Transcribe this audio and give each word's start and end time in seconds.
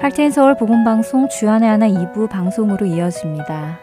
Heart 0.00 0.19
and 0.19 0.30
Soul 0.30 0.56
복음 0.56 0.82
방송 0.82 1.28
주안의 1.28 1.68
하나 1.68 1.86
2부 1.86 2.30
방송으로 2.30 2.86
이어집니다. 2.86 3.80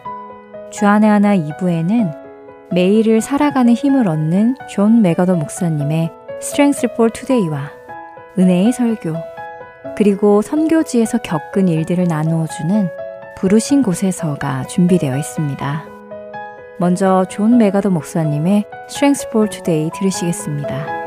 주안의 0.72 1.08
하나 1.08 1.36
2부에는 1.36 2.12
매일을 2.72 3.20
살아가는 3.20 3.72
힘을 3.72 4.08
얻는 4.08 4.56
존 4.68 5.00
맥아더 5.00 5.36
목사님의 5.36 6.10
Strength 6.42 6.88
for 6.94 7.12
Today와 7.12 7.70
은혜의 8.36 8.72
설교 8.72 9.14
그리고 9.96 10.42
선교지에서 10.42 11.18
겪은 11.18 11.68
일들을 11.68 12.08
나누어 12.08 12.48
주는 12.48 12.88
부르신 13.36 13.84
곳에서가 13.84 14.64
준비되어 14.64 15.16
있습니다. 15.16 15.84
먼저 16.80 17.26
존 17.30 17.58
맥아더 17.58 17.90
목사님의 17.90 18.64
Strength 18.88 19.28
for 19.28 19.48
Today 19.48 19.88
들으시겠습니다. 19.96 20.97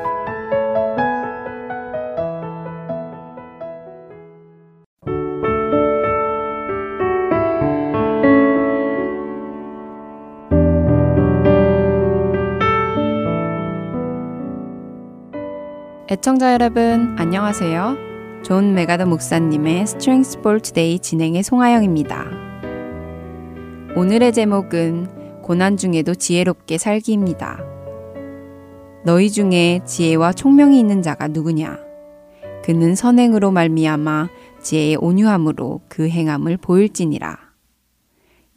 애청자 16.22 16.54
여러분, 16.54 17.16
안녕하세요. 17.18 18.44
존 18.44 18.76
맥아더 18.76 19.08
목사님의 19.08 19.82
Strength 19.82 20.38
for 20.38 20.62
Today 20.62 21.00
진행의 21.00 21.42
송하영입니다. 21.42 22.28
오늘의 23.96 24.32
제목은 24.32 25.42
고난 25.42 25.78
중에도 25.78 26.14
지혜롭게 26.14 26.78
살기입니다. 26.78 27.64
너희 29.04 29.32
중에 29.32 29.80
지혜와 29.84 30.34
총명이 30.34 30.80
있는 30.80 31.02
자가 31.02 31.28
누구냐? 31.28 31.80
그는 32.66 32.94
선행으로 32.94 33.50
말미암아 33.50 34.30
지혜의 34.62 34.98
온유함으로 34.98 35.82
그 35.90 36.08
행함을 36.08 36.58
보일지니라. 36.58 37.36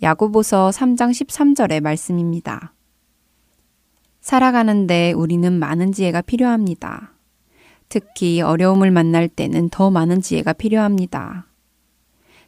야고보서 0.03 0.69
3장 0.69 1.13
13절의 1.13 1.81
말씀입니다. 1.81 2.75
살아가는데 4.21 5.13
우리는 5.13 5.51
많은 5.51 5.93
지혜가 5.93 6.21
필요합니다. 6.21 7.14
특히 7.95 8.41
어려움을 8.41 8.91
만날 8.91 9.29
때는 9.29 9.69
더 9.69 9.89
많은 9.89 10.21
지혜가 10.21 10.55
필요합니다. 10.55 11.47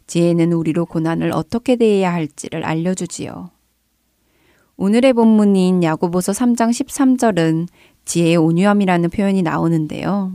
지혜는 0.08 0.52
우리로 0.52 0.86
고난을 0.86 1.30
어떻게 1.32 1.76
대해야 1.76 2.12
할지를 2.12 2.64
알려주지요. 2.64 3.50
오늘의 4.76 5.12
본문인 5.12 5.84
야고보서 5.84 6.32
3장 6.32 6.70
13절은 6.70 7.68
지혜의 8.06 8.38
온유함이라는 8.38 9.08
표현이 9.10 9.42
나오는데요. 9.42 10.32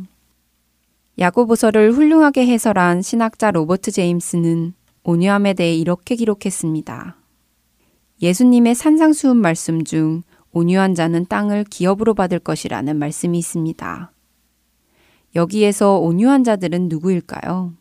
야고보서를 1.20 1.92
훌륭하게 1.92 2.48
해설한 2.48 3.02
신학자 3.02 3.52
로버트 3.52 3.92
제임스는 3.92 4.74
온유함에 5.04 5.56
대해 5.56 5.76
이렇게 5.76 6.16
기록했습니다. 6.16 7.18
예수님의 8.22 8.76
산상수훈 8.76 9.36
말씀 9.36 9.84
중 9.84 10.24
온유한 10.54 10.96
자는 10.96 11.26
땅을 11.26 11.66
기업으로 11.66 12.14
받을 12.14 12.40
것이라는 12.40 12.96
말씀이 12.96 13.38
있습니다. 13.38 14.14
여기에서 15.36 15.98
온유한 15.98 16.44
자들은 16.44 16.90
누구일까요? 16.90 17.74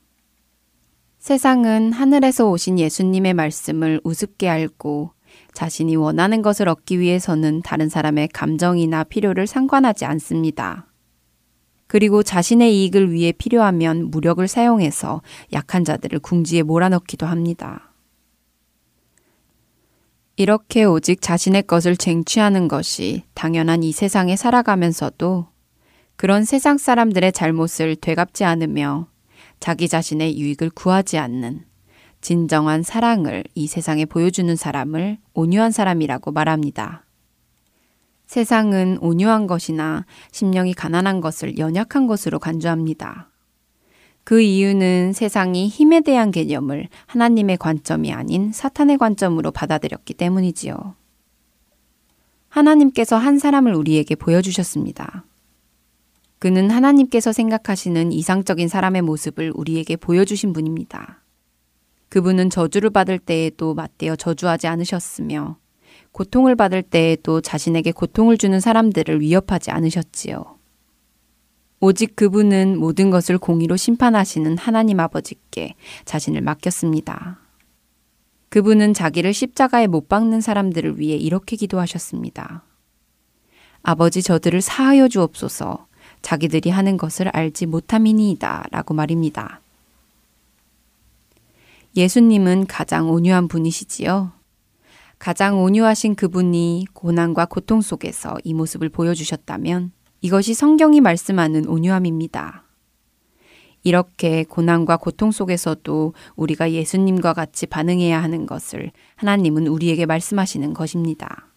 세상은 1.19 1.93
하늘에서 1.93 2.49
오신 2.49 2.79
예수님의 2.79 3.35
말씀을 3.35 4.01
우습게 4.05 4.49
알고 4.49 5.13
자신이 5.53 5.97
원하는 5.97 6.43
것을 6.43 6.69
얻기 6.69 6.99
위해서는 6.99 7.63
다른 7.63 7.89
사람의 7.89 8.29
감정이나 8.29 9.05
필요를 9.05 9.47
상관하지 9.47 10.05
않습니다. 10.05 10.87
그리고 11.87 12.23
자신의 12.23 12.75
이익을 12.75 13.13
위해 13.13 13.33
필요하면 13.33 14.11
무력을 14.11 14.47
사용해서 14.47 15.23
약한 15.53 15.85
자들을 15.85 16.21
궁지에 16.21 16.63
몰아넣기도 16.63 17.27
합니다. 17.27 17.93
이렇게 20.37 20.85
오직 20.85 21.21
자신의 21.21 21.65
것을 21.65 21.97
쟁취하는 21.97 22.69
것이 22.69 23.25
당연한 23.35 23.83
이 23.83 23.93
세상에 23.93 24.37
살아가면서도 24.37 25.49
그런 26.21 26.45
세상 26.45 26.77
사람들의 26.77 27.33
잘못을 27.33 27.97
되갚지 27.97 28.45
않으며 28.45 29.07
자기 29.59 29.89
자신의 29.89 30.39
유익을 30.39 30.69
구하지 30.69 31.17
않는 31.17 31.65
진정한 32.21 32.83
사랑을 32.83 33.43
이 33.55 33.67
세상에 33.67 34.05
보여주는 34.05 34.55
사람을 34.55 35.17
온유한 35.33 35.71
사람이라고 35.71 36.33
말합니다. 36.33 37.07
세상은 38.27 38.99
온유한 39.01 39.47
것이나 39.47 40.05
심령이 40.31 40.75
가난한 40.75 41.23
것을 41.23 41.57
연약한 41.57 42.07
것으로 42.07 42.39
간주합니다. 42.39 43.31
그 44.23 44.43
이유는 44.43 45.15
세상이 45.15 45.69
힘에 45.69 46.03
대한 46.03 46.31
개념을 46.31 46.89
하나님의 47.07 47.57
관점이 47.57 48.13
아닌 48.13 48.53
사탄의 48.53 48.99
관점으로 48.99 49.53
받아들였기 49.53 50.13
때문이지요. 50.13 50.97
하나님께서 52.51 53.17
한 53.17 53.39
사람을 53.39 53.75
우리에게 53.75 54.17
보여주셨습니다. 54.17 55.25
그는 56.41 56.71
하나님께서 56.71 57.33
생각하시는 57.33 58.13
이상적인 58.13 58.69
사람의 58.69 59.03
모습을 59.03 59.53
우리에게 59.55 59.97
보여주신 59.97 60.55
분입니다. 60.55 61.23
그분은 62.09 62.49
저주를 62.49 62.89
받을 62.89 63.19
때에도 63.19 63.75
맞대어 63.75 64.17
저주하지 64.17 64.67
않으셨으며 64.67 65.59
고통을 66.13 66.57
받을 66.57 66.83
때에도 66.83 67.43
자신에게 67.43 67.93
고통을 67.93 68.39
주는 68.39 68.59
사람들을 68.59 69.21
위협하지 69.21 69.71
않으셨지요. 69.71 70.59
오직 71.79 72.17
그분은 72.17 72.79
모든 72.79 73.11
것을 73.11 73.37
공의로 73.37 73.77
심판하시는 73.77 74.57
하나님 74.57 74.99
아버지께 74.99 75.75
자신을 76.07 76.41
맡겼습니다. 76.41 77.39
그분은 78.49 78.95
자기를 78.95 79.35
십자가에 79.35 79.89
못 79.89 80.09
박는 80.09 80.41
사람들을 80.41 80.99
위해 80.99 81.17
이렇게 81.17 81.57
기도하셨습니다. 81.57 82.65
아버지 83.83 84.23
저들을 84.23 84.63
사하여 84.63 85.09
주옵소서 85.09 85.90
자기들이 86.23 86.71
하는 86.71 86.97
것을 86.97 87.29
알지 87.29 87.67
못함이니이다 87.67 88.67
라고 88.71 88.95
말입니다. 88.95 89.61
예수님은 91.97 92.67
가장 92.67 93.11
온유한 93.11 93.49
분이시지요. 93.49 94.33
가장 95.19 95.63
온유하신 95.63 96.15
그분이 96.15 96.87
고난과 96.95 97.47
고통 97.47 97.83
속에서 97.83 98.39
이 98.45 98.55
모습을 98.55 98.89
보여주셨다면 98.89 99.93
이것이 100.23 100.55
성경이 100.55 101.01
말씀하는 101.01 101.67
온유함입니다. 101.67 102.65
이렇게 103.83 104.45
고난과 104.45 104.99
고통 104.99 105.31
속에서도 105.31 106.15
우리가 106.37 106.73
예수님과 106.73 107.33
같이 107.33 107.67
반응해야 107.67 108.23
하는 108.23 108.47
것을 108.47 108.93
하나님은 109.17 109.67
우리에게 109.67 110.07
말씀하시는 110.07 110.75
것입니다. 110.75 111.50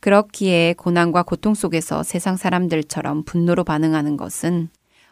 그렇기에 0.00 0.74
고난과 0.74 1.22
고통 1.22 1.54
속에서 1.54 2.02
세상 2.02 2.36
사람들처럼 2.36 3.24
분노로 3.24 3.64
반응하는 3.64 4.16
것은 4.16 4.70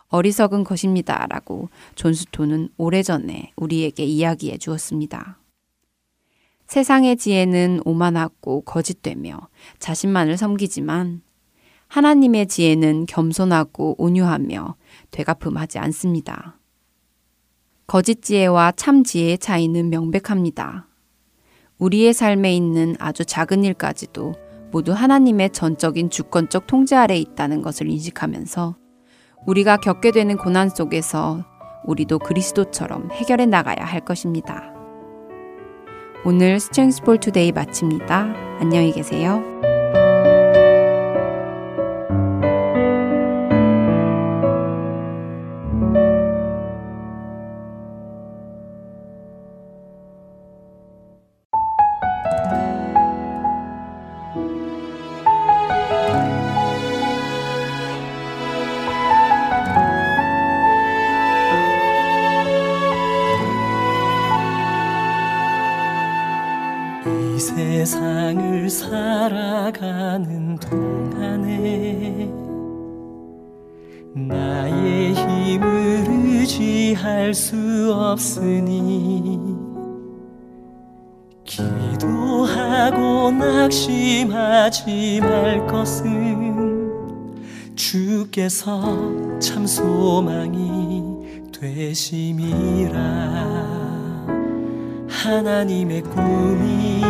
어리석은 0.08 0.64
것입니다. 0.64 1.26
라고 1.28 1.68
존스토는 1.94 2.70
오래전에 2.78 3.52
우리에게 3.56 4.04
이야기해 4.04 4.56
주었습니다. 4.56 5.38
세상의 6.66 7.16
지혜는 7.16 7.82
오만하고 7.84 8.62
거짓되며 8.62 9.48
자신만을 9.78 10.36
섬기지만 10.36 11.22
하나님의 11.88 12.46
지혜는 12.46 13.06
겸손하고 13.06 13.96
온유하며 13.98 14.76
되갚음하지 15.10 15.78
않습니다. 15.78 16.58
거짓 17.86 18.22
지혜와 18.22 18.72
참 18.76 19.02
지혜의 19.02 19.38
차이는 19.38 19.88
명백합니다. 19.88 20.86
우리의 21.78 22.12
삶에 22.12 22.54
있는 22.54 22.96
아주 22.98 23.24
작은 23.24 23.64
일까지도 23.64 24.47
모두 24.70 24.92
하나님의 24.92 25.50
전적인 25.50 26.10
주권적 26.10 26.66
통제 26.66 26.96
아래 26.96 27.16
있다는 27.16 27.62
것을 27.62 27.88
인식하면서 27.88 28.76
우리가 29.46 29.78
겪게 29.78 30.10
되는 30.10 30.36
고난 30.36 30.68
속에서 30.68 31.44
우리도 31.84 32.18
그리스도처럼 32.18 33.10
해결해 33.12 33.46
나가야 33.46 33.84
할 33.84 34.04
것입니다. 34.04 34.72
오늘 36.24 36.60
스트렝스볼 36.60 37.18
투데이 37.18 37.52
마칩니다. 37.52 38.58
안녕히 38.60 38.92
계세요. 38.92 39.42
주께서 88.38 88.80
참 89.40 89.66
소망이 89.66 91.02
되심이라. 91.52 92.98
하나님의 95.08 96.02
꿈이 96.02 97.02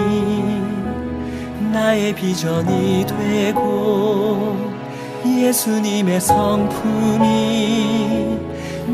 나의 1.70 2.14
비전이 2.14 3.04
되고 3.06 4.56
예수님의 5.26 6.18
성품이 6.18 8.38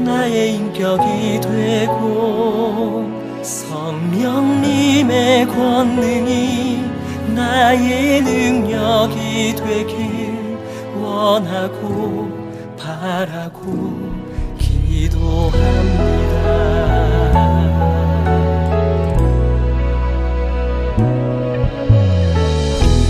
나의 0.04 0.56
인격이 0.56 1.40
되고 1.40 3.08
성령님의 3.42 5.46
권능이 5.46 6.82
나의 7.32 8.22
능력이 8.22 9.54
되길 9.54 10.24
원하고 11.00 12.03
바라고 13.14 13.62
기도합니다. 14.58 15.54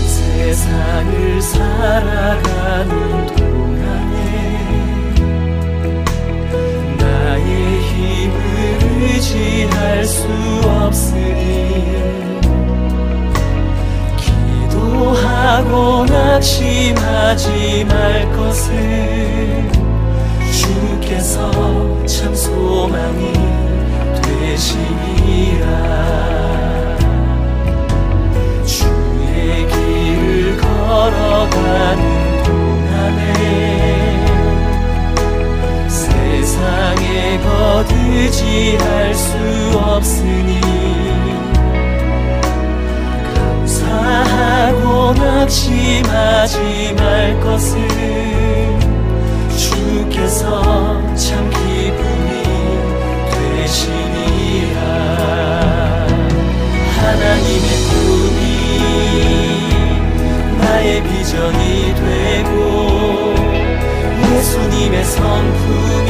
세상을 0.05 1.41
살아가는 1.41 3.25
동안에 3.35 4.15
나의 6.99 7.81
힘을 7.81 8.35
의지할 9.01 10.05
수 10.05 10.27
없으니 10.65 12.05
기도하고 14.69 16.05
낙심하지 16.05 17.85
말 17.85 18.31
것을 18.33 19.64
주께서 20.55 21.51
참 22.05 22.33
소망이 22.33 23.33
되시니라. 24.21 25.65
주의 28.65 29.67
길을 29.67 30.57
걸어가는 30.57 32.43
동안에 32.43 33.21
세상에 35.89 37.37
거두지할 37.39 39.13
수 39.13 39.37
없으니 39.77 40.61
감사하고 43.35 45.13
낙심하지 45.15 46.93
말 46.97 47.37
것을 47.41 48.74
주께서 50.15 51.13
참 51.15 51.49
기쁨이 51.49 52.43
되시니라. 53.31 54.79
하나님의 56.97 57.69
꿈이 57.89 58.41
나의 60.57 61.03
비전이 61.03 61.95
되고 61.95 62.53
예수님의 64.31 65.03
성품이 65.03 66.09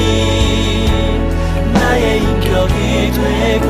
나의 1.74 2.20
인격이 2.20 3.12
되고 3.12 3.68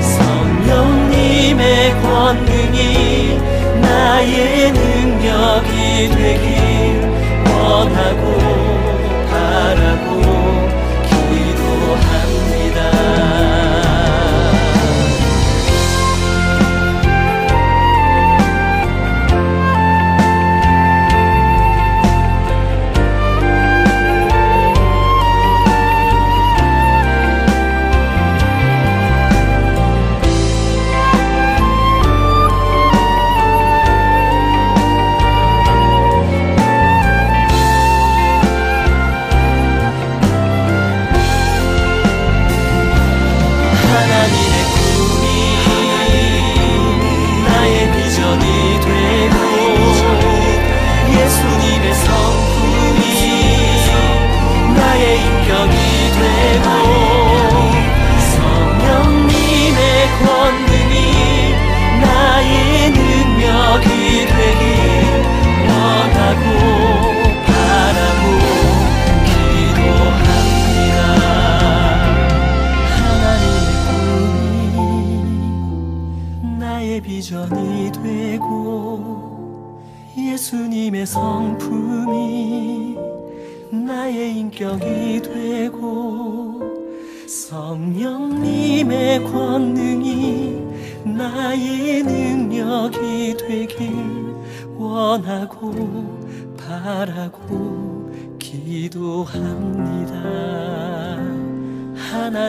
성령님의 0.00 1.62
권능이 2.02 3.38
나의 3.80 4.72
능력이 4.72 6.08
되길 6.16 6.52
원하고 7.48 8.71
바 9.74 10.11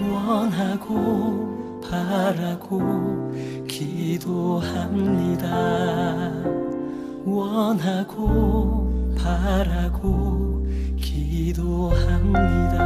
원하고 0.00 1.80
바라고 1.82 3.32
기도합니다. 3.68 5.44
원하고 7.24 9.14
바라고 9.16 10.66
기도합니다. 10.96 12.84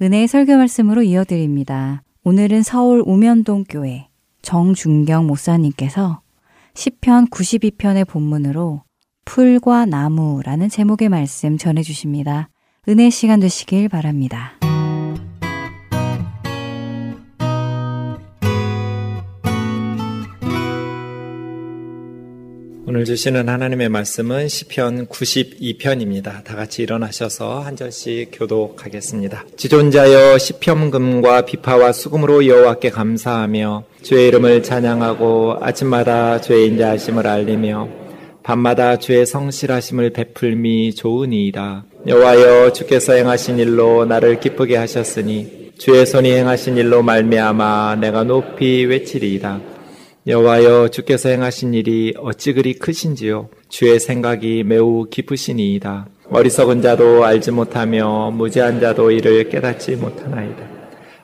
은혜의 0.00 0.26
설교 0.26 0.56
말씀으로 0.56 1.02
이어드립니다. 1.02 2.02
오늘은 2.24 2.62
서울 2.64 3.02
우면동 3.06 3.64
교회 3.68 4.08
정준경 4.42 5.26
목사님께서 5.26 6.20
시편 6.74 7.28
92편의 7.28 8.06
본문으로 8.06 8.82
풀과 9.24 9.86
나무라는 9.86 10.68
제목의 10.68 11.08
말씀 11.08 11.56
전해 11.56 11.82
주십니다. 11.82 12.48
은혜 12.88 13.10
시간 13.10 13.40
되시길 13.40 13.88
바랍니다. 13.88 14.54
오늘 22.94 23.06
주시는 23.06 23.48
하나님의 23.48 23.88
말씀은 23.88 24.48
시편 24.48 25.06
92편입니다. 25.06 26.44
다 26.44 26.54
같이 26.54 26.82
일어나셔서 26.82 27.60
한 27.60 27.74
절씩 27.74 28.32
교독하겠습니다. 28.34 29.46
지존자여 29.56 30.36
시편금과 30.36 31.46
비파와 31.46 31.92
수금으로 31.92 32.46
여호와께 32.46 32.90
감사하며 32.90 33.84
주의 34.02 34.28
이름을 34.28 34.62
찬양하고 34.62 35.56
아침마다 35.62 36.38
주의 36.42 36.66
인자하심을 36.66 37.26
알리며 37.26 37.88
밤마다 38.42 38.98
주의 38.98 39.24
성실하심을 39.24 40.10
베풀미 40.10 40.94
좋으니이다. 40.94 41.86
여호와여 42.06 42.74
주께서 42.74 43.14
행하신 43.14 43.58
일로 43.58 44.04
나를 44.04 44.38
기쁘게 44.38 44.76
하셨으니 44.76 45.72
주의 45.78 46.04
손이 46.04 46.30
행하신 46.30 46.76
일로 46.76 47.02
말미암아 47.02 47.96
내가 48.02 48.24
높이 48.24 48.84
외치리이다. 48.84 49.71
여호와여 50.24 50.88
주께서 50.88 51.30
행하신 51.30 51.74
일이 51.74 52.14
어찌 52.16 52.52
그리 52.52 52.74
크신지요? 52.74 53.48
주의 53.68 53.98
생각이 53.98 54.62
매우 54.62 55.06
깊으시니이다. 55.10 56.06
어리석은 56.30 56.80
자도 56.80 57.24
알지 57.24 57.50
못하며 57.50 58.30
무지한 58.30 58.78
자도 58.78 59.10
이를 59.10 59.48
깨닫지 59.48 59.96
못하나이다. 59.96 60.62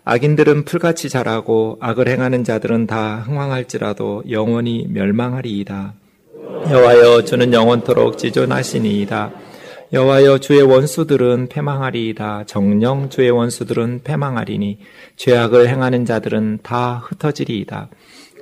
악인들은 0.05 0.65
풀같이 0.65 1.09
자라고 1.09 1.79
악을 1.81 2.09
행하는 2.09 2.43
자들은 2.43 2.89
다 2.89 3.21
흥왕할지라도 3.21 4.25
영원히 4.31 4.89
멸망하리이다. 4.89 5.95
여호와여 6.69 7.23
주는 7.23 7.53
영원토록 7.53 8.19
지존하시니이다. 8.19 9.33
여호와여 9.93 10.39
주의 10.39 10.61
원수들은 10.61 11.49
패망하리이다. 11.51 12.45
정령 12.47 13.11
주의 13.11 13.31
원수들은 13.31 14.01
패망하리니 14.03 14.79
죄악을 15.15 15.69
행하는 15.69 16.05
자들은 16.05 16.59
다 16.65 17.01
흩어지리이다 17.05 17.91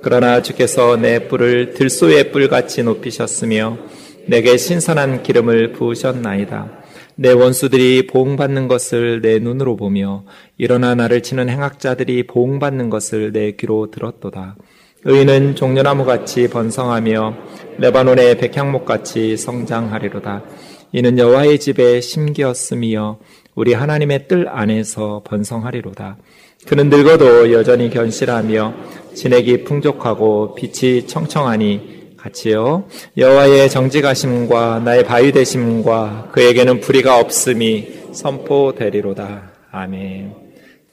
그러나 0.01 0.41
주께서 0.41 0.95
내 0.97 1.27
뿔을 1.27 1.73
들소의 1.73 2.31
뿔같이 2.31 2.83
높이셨으며 2.83 3.77
내게 4.27 4.57
신선한 4.57 5.23
기름을 5.23 5.73
부으셨나이다. 5.73 6.71
내 7.15 7.31
원수들이 7.31 8.07
보응받는 8.07 8.67
것을 8.67 9.21
내 9.21 9.39
눈으로 9.39 9.75
보며 9.75 10.23
일어나 10.57 10.93
나를 10.93 11.23
치는 11.23 11.49
행악자들이 11.49 12.27
보응받는 12.27 12.89
것을 12.89 13.31
내 13.31 13.51
귀로 13.53 13.89
들었도다. 13.89 14.55
의인은 15.03 15.55
종려나무 15.55 16.05
같이 16.05 16.47
번성하며 16.47 17.37
레바논의 17.79 18.37
백향목 18.37 18.85
같이 18.85 19.35
성장하리로다. 19.37 20.43
이는 20.91 21.17
여호와의 21.17 21.59
집에 21.59 22.01
심기었으며 22.01 23.19
우리 23.55 23.73
하나님의 23.73 24.27
뜰 24.27 24.47
안에서 24.47 25.23
번성하리로다. 25.25 26.17
그는 26.67 26.89
늙어도 26.89 27.51
여전히 27.51 27.89
견실하며 27.89 28.73
진액이 29.17 29.63
풍족하고 29.63 30.53
빛이 30.53 31.07
청청하니 31.07 32.15
같이요 32.17 32.87
여호와의 33.17 33.69
정직하심과 33.69 34.81
나의 34.85 35.03
바위 35.05 35.31
되심과 35.31 36.29
그에게는 36.31 36.81
불의가 36.81 37.19
없음이 37.19 38.13
선포되리로다. 38.13 39.51
아멘. 39.71 40.33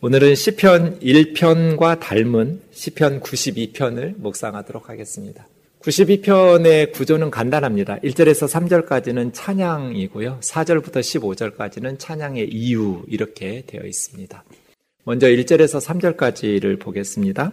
오늘은 0.01 0.35
시편 0.35 1.01
1편과 1.01 2.01
닮은 2.01 2.63
시편 2.73 3.21
92편을 3.21 4.15
묵상하도록 4.17 4.89
하겠습니다. 4.89 5.47
92편의 5.81 6.93
구조는 6.93 7.31
간단합니다. 7.31 7.99
1절에서 7.99 8.49
3절까지는 8.49 9.33
찬양이고요. 9.35 10.39
4절부터 10.41 11.01
15절까지는 11.01 11.99
찬양의 11.99 12.49
이유 12.49 13.03
이렇게 13.07 13.65
되어 13.67 13.83
있습니다. 13.85 14.45
먼저 15.05 15.27
1절에서 15.27 15.85
3절까지를 16.17 16.81
보겠습니다. 16.81 17.53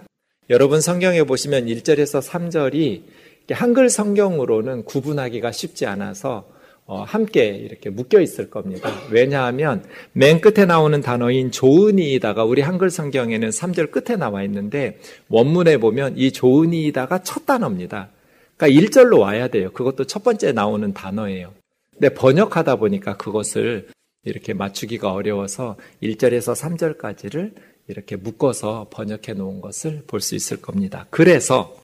여러분 0.50 0.82
성경에 0.82 1.24
보시면 1.24 1.68
1절에서 1.68 2.22
3절이 2.22 3.04
한글 3.52 3.90
성경으로는 3.90 4.86
구분하기가 4.86 5.52
쉽지 5.52 5.86
않아서 5.86 6.50
어, 6.86 7.04
함께 7.04 7.48
이렇게 7.48 7.90
묶여 7.90 8.20
있을 8.20 8.50
겁니다. 8.50 8.90
왜냐하면 9.12 9.86
맨 10.14 10.42
끝에 10.42 10.66
나오는 10.66 11.00
단어인 11.00 11.52
좋으니이다가 11.52 12.44
우리 12.44 12.62
한글 12.62 12.90
성경에는 12.90 13.50
3절 13.50 13.92
끝에 13.92 14.18
나와 14.18 14.44
있는데 14.44 15.00
원문에 15.30 15.78
보면 15.78 16.18
이 16.18 16.32
좋으니이다가 16.32 17.24
첫 17.24 17.46
단어입니다. 17.46 18.10
그러니까 18.58 18.82
1절로 18.82 19.20
와야 19.20 19.48
돼요. 19.48 19.72
그것도 19.72 20.06
첫 20.06 20.24
번째 20.24 20.52
나오는 20.52 20.92
단어예요. 20.92 21.54
근데 21.94 22.14
번역하다 22.14 22.78
보니까 22.78 23.16
그것을 23.16 23.88
이렇게 24.24 24.54
맞추기가 24.54 25.14
어려워서 25.14 25.78
1절에서 26.02 26.56
3절까지를 26.56 27.54
이렇게 27.88 28.16
묶어서 28.16 28.88
번역해 28.92 29.34
놓은 29.36 29.62
것을 29.62 30.04
볼 30.08 30.22
수 30.22 30.36
있을 30.36 30.62
겁니다. 30.62 31.08
그래서 31.10 31.76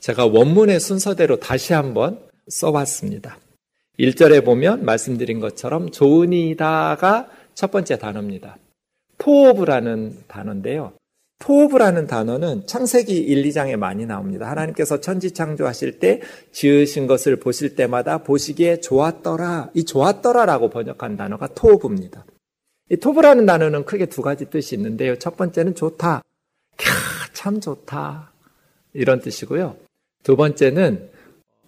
제가 0.00 0.26
원문의 0.26 0.80
순서대로 0.80 1.38
다시 1.40 1.72
한번 1.72 2.20
써봤습니다. 2.48 3.38
1절에 3.98 4.44
보면 4.44 4.84
말씀드린 4.84 5.40
것처럼 5.40 5.90
좋으니다가 5.90 7.28
첫 7.54 7.70
번째 7.70 7.98
단어입니다. 7.98 8.56
토오브라는 9.18 10.24
단어인데요. 10.26 10.92
토오브라는 11.38 12.06
단어는 12.06 12.66
창세기 12.66 13.16
1, 13.16 13.44
2장에 13.44 13.76
많이 13.76 14.06
나옵니다. 14.06 14.50
하나님께서 14.50 15.00
천지 15.00 15.32
창조하실 15.32 15.98
때 15.98 16.20
지으신 16.52 17.06
것을 17.06 17.36
보실 17.36 17.76
때마다 17.76 18.18
보시기에 18.18 18.80
좋았더라. 18.80 19.70
이 19.74 19.84
좋았더라라고 19.84 20.70
번역한 20.70 21.16
단어가 21.16 21.46
토오브입니다. 21.48 22.24
이 22.90 22.96
토브라는 22.96 23.46
단어는 23.46 23.84
크게 23.84 24.06
두 24.06 24.20
가지 24.22 24.50
뜻이 24.50 24.74
있는데요. 24.74 25.18
첫 25.18 25.36
번째는 25.36 25.74
좋다. 25.74 26.22
캬, 26.76 27.34
참 27.34 27.60
좋다. 27.60 28.30
이런 28.92 29.20
뜻이고요. 29.20 29.76
두 30.22 30.36
번째는 30.36 31.10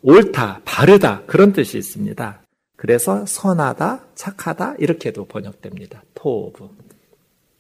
옳다, 0.03 0.61
바르다. 0.65 1.23
그런 1.27 1.53
뜻이 1.53 1.79
있습니다. 1.79 2.43
그래서 2.77 3.25
선하다, 3.27 4.07
착하다. 4.15 4.77
이렇게도 4.79 5.27
번역됩니다. 5.27 6.03
토브. 6.15 6.69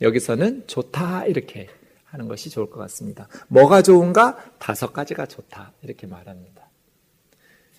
여기서는 0.02 0.64
좋다. 0.66 1.26
이렇게 1.26 1.68
하는 2.04 2.28
것이 2.28 2.50
좋을 2.50 2.68
것 2.70 2.78
같습니다. 2.80 3.28
뭐가 3.48 3.82
좋은가? 3.82 4.36
다섯 4.58 4.92
가지가 4.92 5.26
좋다. 5.26 5.72
이렇게 5.82 6.06
말합니다. 6.06 6.68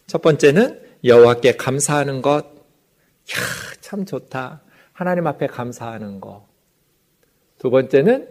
첫 0.07 0.21
번째는 0.21 0.81
여호와께 1.03 1.57
감사하는 1.57 2.21
것. 2.21 2.45
야, 2.45 3.35
참 3.81 4.05
좋다. 4.05 4.61
하나님 4.97 5.27
앞에 5.27 5.45
감사하는 5.45 6.19
것. 6.19 6.43
두 7.59 7.69
번째는 7.69 8.27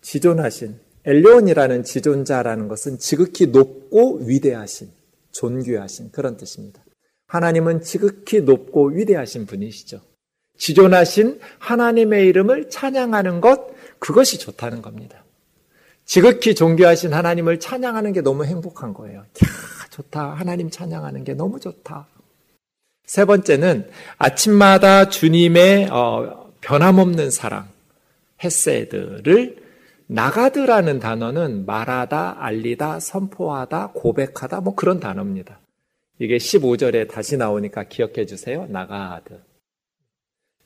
지존하신 0.00 0.80
엘리온이라는 1.04 1.84
지존자라는 1.84 2.66
것은 2.66 2.98
지극히 2.98 3.46
높고 3.46 4.16
위대하신 4.22 4.90
존귀하신 5.30 6.10
그런 6.10 6.36
뜻입니다. 6.36 6.82
하나님은 7.28 7.82
지극히 7.82 8.40
높고 8.40 8.88
위대하신 8.88 9.46
분이시죠. 9.46 10.00
지존하신 10.58 11.38
하나님의 11.60 12.26
이름을 12.26 12.70
찬양하는 12.70 13.40
것 13.40 13.60
그것이 14.00 14.40
좋다는 14.40 14.82
겁니다. 14.82 15.24
지극히 16.04 16.56
존귀하신 16.56 17.14
하나님을 17.14 17.60
찬양하는 17.60 18.12
게 18.12 18.20
너무 18.20 18.44
행복한 18.44 18.94
거예요. 18.94 19.20
야, 19.20 19.26
좋다. 19.90 20.34
하나님 20.34 20.70
찬양하는 20.70 21.22
게 21.22 21.34
너무 21.34 21.60
좋다. 21.60 22.08
세 23.06 23.24
번째는 23.24 23.88
아침마다 24.18 25.08
주님의 25.08 25.88
어, 25.90 26.50
변함없는 26.60 27.30
사랑, 27.30 27.68
헤세드를 28.42 29.56
나가드라는 30.06 31.00
단어는 31.00 31.66
말하다, 31.66 32.36
알리다, 32.38 33.00
선포하다, 33.00 33.92
고백하다, 33.94 34.60
뭐 34.60 34.74
그런 34.74 35.00
단어입니다. 35.00 35.60
이게 36.18 36.36
15절에 36.36 37.08
다시 37.08 37.36
나오니까 37.36 37.84
기억해 37.84 38.26
주세요. 38.26 38.66
나가드. 38.68 39.40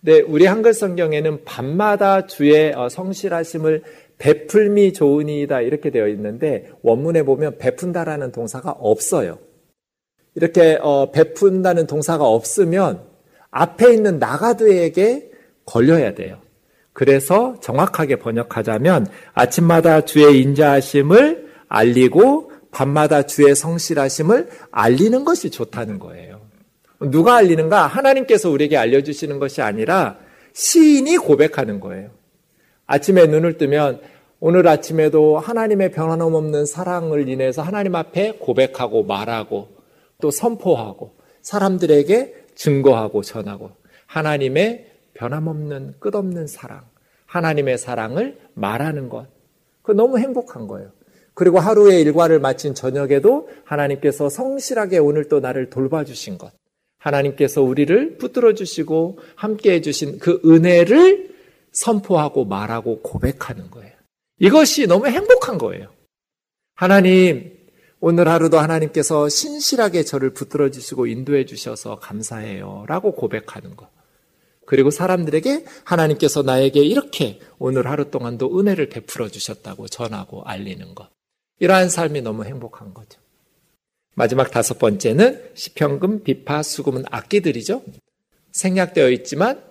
네, 0.01 0.21
우리 0.21 0.47
한글 0.47 0.75
성경에는 0.75 1.45
밤마다 1.45 2.27
주의 2.27 2.73
어, 2.73 2.89
성실하심을 2.89 3.83
베풀미 4.19 4.93
좋으니이다 4.93 5.61
이렇게 5.63 5.91
되어 5.91 6.09
있는데 6.09 6.71
원문에 6.83 7.23
보면 7.23 7.59
베푼다라는 7.59 8.31
동사가 8.33 8.71
없어요. 8.71 9.39
이렇게 10.39 10.79
어, 10.81 11.11
베푼다는 11.11 11.89
동사가 11.89 12.25
없으면 12.25 13.01
앞에 13.51 13.93
있는 13.93 14.21
나가드에게 14.21 15.33
걸려야 15.65 16.15
돼요. 16.15 16.39
그래서 16.93 17.57
정확하게 17.61 18.17
번역하자면 18.17 19.09
아침마다 19.35 20.05
주의 20.05 20.41
인자하심을 20.43 21.49
알리고 21.69 22.53
밤마다 22.71 23.23
주의 23.23 23.53
성실하심을 23.55 24.49
알리는 24.71 25.25
것이 25.25 25.51
좋다는 25.51 25.99
거예요. 25.99 26.41
누가 27.01 27.35
알리는가? 27.37 27.89
하나님께서 27.89 28.49
우리에게 28.49 28.77
알려주시는 28.77 29.41
것이 29.41 29.61
아니라 29.61 30.19
시인이 30.53 31.17
고백하는 31.17 31.81
거예요. 31.81 32.11
아침에 32.87 33.27
눈을 33.27 33.59
뜨면 33.59 34.01
오늘 34.39 34.69
아침에도 34.69 35.41
하나님의 35.41 35.91
변함없는 35.91 36.65
사랑을 36.65 37.29
인해서 37.29 37.61
하나님 37.63 37.97
앞에 37.97 38.39
고백하고 38.39 39.03
말하고 39.03 39.78
또 40.21 40.31
선포하고 40.31 41.17
사람들에게 41.43 42.47
증거하고 42.55 43.23
전하고 43.23 43.71
하나님의 44.07 44.93
변함없는 45.15 45.95
끝없는 46.01 46.47
사랑, 46.47 46.85
하나님의 47.27 47.79
사랑을 47.79 48.39
말하는 48.55 49.09
것. 49.09 49.29
그 49.83 49.93
너무 49.93 50.19
행복한 50.19 50.67
거예요. 50.67 50.91
그리고 51.35 51.61
하루의 51.61 52.01
일과를 52.03 52.41
마친 52.41 52.75
저녁에도 52.75 53.49
하나님께서 53.65 54.29
성실하게 54.29 54.99
오늘 54.99 55.29
또 55.29 55.41
나를 55.41 55.71
돌봐주신 55.71 56.37
것. 56.37 56.53
하나님께서 56.99 57.63
우리를 57.63 58.19
붙들어 58.19 58.55
주시고 58.55 59.19
함께 59.37 59.75
해 59.75 59.81
주신 59.81 60.19
그 60.19 60.41
은혜를 60.45 61.33
선포하고 61.73 62.45
말하고 62.45 63.03
고백하는 63.03 63.71
거예요. 63.71 63.93
이것이 64.41 64.89
너무 64.89 65.07
행복한 65.07 65.59
거예요. 65.59 65.93
하나님, 66.75 67.58
오늘 68.01 68.29
하루도 68.29 68.59
하나님께서 68.59 69.29
신실하게 69.29 70.05
저를 70.05 70.31
붙들어 70.31 70.71
주시고 70.71 71.07
인도해 71.07 71.45
주셔서 71.47 71.97
감사해요. 71.97 72.85
라고 72.87 73.13
고백하는 73.13 73.75
것. 73.77 73.89
그리고 74.65 74.91
사람들에게 74.91 75.65
하나님께서 75.85 76.43
나에게 76.43 76.81
이렇게 76.81 77.41
오늘 77.59 77.89
하루 77.89 78.11
동안도 78.11 78.59
은혜를 78.59 78.91
베풀어 78.91 79.29
주셨다고 79.29 79.89
전하고 79.89 80.43
알리는 80.45 80.95
것. 80.95 81.09
이러한 81.59 81.89
삶이 81.89 82.21
너무 82.21 82.45
행복한 82.45 82.95
거죠. 82.95 83.21
마지막 84.15 84.51
다섯 84.51 84.79
번째는 84.79 85.53
시평금, 85.55 86.23
비파, 86.23 86.63
수금은 86.63 87.05
악기들이죠. 87.11 87.83
생략되어 88.53 89.11
있지만 89.11 89.63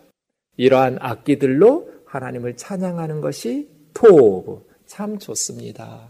이러한 0.58 0.98
악기들로 1.00 1.92
하나님을 2.06 2.58
찬양하는 2.58 3.22
것이 3.22 3.70
토브. 3.94 4.66
참 4.86 5.20
좋습니다. 5.20 6.10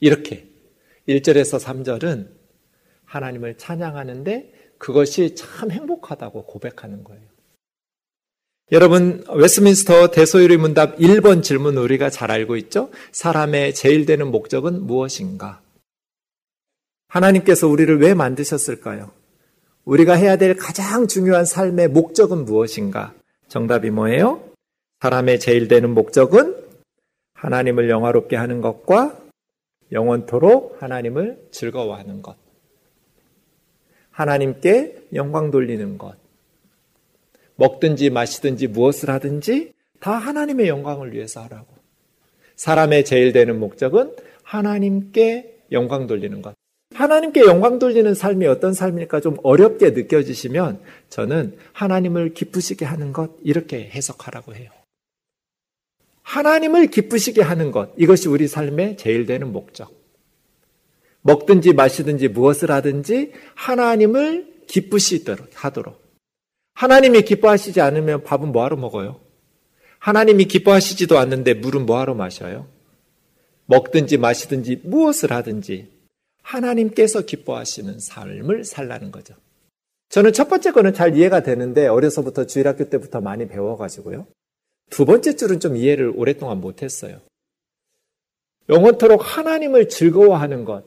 이렇게 0.00 0.49
1절에서 1.10 1.60
3절은 1.60 2.28
하나님을 3.04 3.56
찬양하는데 3.56 4.52
그것이 4.78 5.34
참 5.34 5.70
행복하다고 5.70 6.44
고백하는 6.46 7.04
거예요. 7.04 7.22
여러분, 8.72 9.24
웨스민스터 9.28 10.12
대소유리 10.12 10.56
문답 10.56 10.96
1번 10.98 11.42
질문 11.42 11.76
우리가 11.76 12.08
잘 12.08 12.30
알고 12.30 12.56
있죠? 12.56 12.90
사람의 13.10 13.74
제일 13.74 14.06
되는 14.06 14.30
목적은 14.30 14.86
무엇인가? 14.86 15.60
하나님께서 17.08 17.66
우리를 17.66 18.00
왜 18.00 18.14
만드셨을까요? 18.14 19.10
우리가 19.84 20.14
해야 20.14 20.36
될 20.36 20.54
가장 20.56 21.08
중요한 21.08 21.44
삶의 21.44 21.88
목적은 21.88 22.44
무엇인가? 22.44 23.12
정답이 23.48 23.90
뭐예요? 23.90 24.40
사람의 25.00 25.40
제일 25.40 25.66
되는 25.66 25.90
목적은 25.90 26.54
하나님을 27.34 27.90
영화롭게 27.90 28.36
하는 28.36 28.60
것과 28.60 29.19
영원토록 29.92 30.82
하나님을 30.82 31.48
즐거워하는 31.50 32.22
것. 32.22 32.36
하나님께 34.10 35.08
영광 35.14 35.50
돌리는 35.50 35.98
것. 35.98 36.16
먹든지 37.56 38.10
마시든지 38.10 38.68
무엇을 38.68 39.10
하든지 39.10 39.72
다 40.00 40.12
하나님의 40.12 40.68
영광을 40.68 41.12
위해서 41.12 41.42
하라고. 41.42 41.66
사람의 42.56 43.04
제일 43.04 43.32
되는 43.32 43.58
목적은 43.58 44.14
하나님께 44.42 45.64
영광 45.72 46.06
돌리는 46.06 46.42
것. 46.42 46.54
하나님께 46.94 47.42
영광 47.42 47.78
돌리는 47.78 48.14
삶이 48.14 48.46
어떤 48.46 48.74
삶일까 48.74 49.20
좀 49.20 49.36
어렵게 49.42 49.90
느껴지시면 49.90 50.80
저는 51.08 51.56
하나님을 51.72 52.34
기쁘시게 52.34 52.84
하는 52.84 53.12
것 53.12 53.30
이렇게 53.42 53.88
해석하라고 53.90 54.54
해요. 54.54 54.70
하나님을 56.30 56.86
기쁘시게 56.86 57.42
하는 57.42 57.72
것 57.72 57.90
이것이 57.96 58.28
우리 58.28 58.46
삶의 58.46 58.96
제일 58.96 59.26
되는 59.26 59.52
목적. 59.52 59.92
먹든지 61.22 61.72
마시든지 61.72 62.28
무엇을 62.28 62.70
하든지 62.70 63.32
하나님을 63.56 64.62
기쁘시도록 64.68 65.48
하도록. 65.52 66.00
하나님이 66.74 67.22
기뻐하시지 67.22 67.80
않으면 67.80 68.22
밥은 68.22 68.52
뭐하러 68.52 68.76
먹어요? 68.76 69.18
하나님이 69.98 70.44
기뻐하시지도 70.44 71.18
않는데 71.18 71.54
물은 71.54 71.84
뭐하러 71.84 72.14
마셔요? 72.14 72.68
먹든지 73.66 74.16
마시든지 74.16 74.82
무엇을 74.84 75.32
하든지 75.32 75.90
하나님께서 76.42 77.22
기뻐하시는 77.22 77.98
삶을 77.98 78.64
살라는 78.64 79.10
거죠. 79.10 79.34
저는 80.10 80.32
첫 80.32 80.48
번째 80.48 80.70
거는 80.70 80.94
잘 80.94 81.16
이해가 81.16 81.42
되는데 81.42 81.88
어려서부터 81.88 82.46
주일학교 82.46 82.88
때부터 82.88 83.20
많이 83.20 83.48
배워가지고요. 83.48 84.28
두 84.90 85.06
번째 85.06 85.36
줄은 85.36 85.60
좀 85.60 85.76
이해를 85.76 86.12
오랫동안 86.14 86.60
못했어요. 86.60 87.20
영원토록 88.68 89.20
하나님을 89.36 89.88
즐거워하는 89.88 90.64
것. 90.64 90.84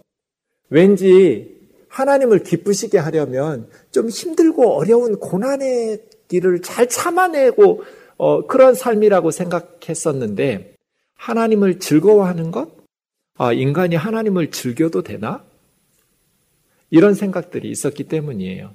왠지 0.70 1.54
하나님을 1.88 2.44
기쁘시게 2.44 2.98
하려면 2.98 3.70
좀 3.92 4.10
힘들고 4.10 4.74
어려운 4.74 5.20
고난의 5.20 6.04
길을 6.28 6.62
잘 6.62 6.88
참아내고 6.88 7.84
어, 8.18 8.48
그런 8.48 8.74
삶이라고 8.74 9.32
생각했었는데 9.32 10.76
하나님을 11.16 11.80
즐거워하는 11.80 12.52
것? 12.52 12.70
아, 13.38 13.54
인간이 13.54 13.96
하나님을 13.96 14.52
즐겨도 14.52 15.04
되나? 15.04 15.44
이런 16.90 17.14
생각들이 17.16 17.70
있었기 17.70 18.06
때문이에요. 18.06 18.74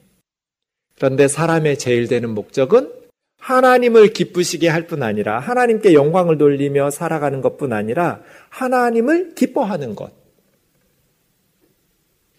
그런데 0.96 1.28
사람의 1.28 1.78
제일 1.78 2.08
되는 2.08 2.30
목적은 2.34 2.92
하나님을 3.38 4.12
기쁘시게 4.12 4.68
할 4.68 4.86
뿐 4.86 5.02
아니라 5.02 5.38
하나님께 5.38 5.94
영광을 5.94 6.38
돌리며 6.38 6.90
살아가는 6.90 7.40
것뿐 7.40 7.72
아니라 7.72 8.22
하나님을 8.50 9.34
기뻐하는 9.34 9.94
것. 9.94 10.12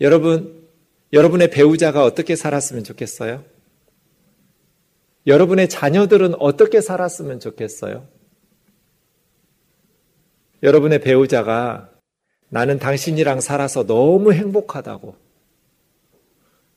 여러분, 0.01 0.67
여러분의 1.11 1.49
배우자가 1.49 2.03
어떻게 2.03 2.35
살았으면 2.35 2.83
좋겠어요? 2.83 3.43
여러분의 5.27 5.67
자녀들은 5.69 6.35
어떻게 6.39 6.81
살았으면 6.81 7.39
좋겠어요? 7.39 8.07
여러분의 10.63 11.01
배우자가 11.01 11.89
나는 12.49 12.79
당신이랑 12.79 13.41
살아서 13.41 13.85
너무 13.85 14.33
행복하다고. 14.33 15.15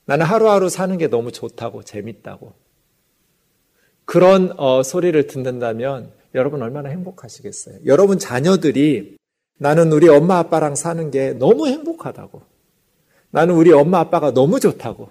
나는 0.05 0.25
하루하루 0.25 0.69
사는 0.69 0.97
게 0.97 1.07
너무 1.07 1.31
좋다고, 1.31 1.83
재밌다고. 1.83 2.53
그런 4.05 4.53
어, 4.57 4.83
소리를 4.83 5.27
듣는다면 5.27 6.11
여러분 6.35 6.61
얼마나 6.61 6.89
행복하시겠어요? 6.89 7.79
여러분 7.85 8.19
자녀들이 8.19 9.17
나는 9.59 9.91
우리 9.91 10.09
엄마 10.09 10.39
아빠랑 10.39 10.75
사는 10.75 11.11
게 11.11 11.33
너무 11.33 11.67
행복하다고. 11.67 12.41
나는 13.31 13.55
우리 13.55 13.71
엄마 13.71 13.99
아빠가 13.99 14.33
너무 14.33 14.59
좋다고. 14.59 15.09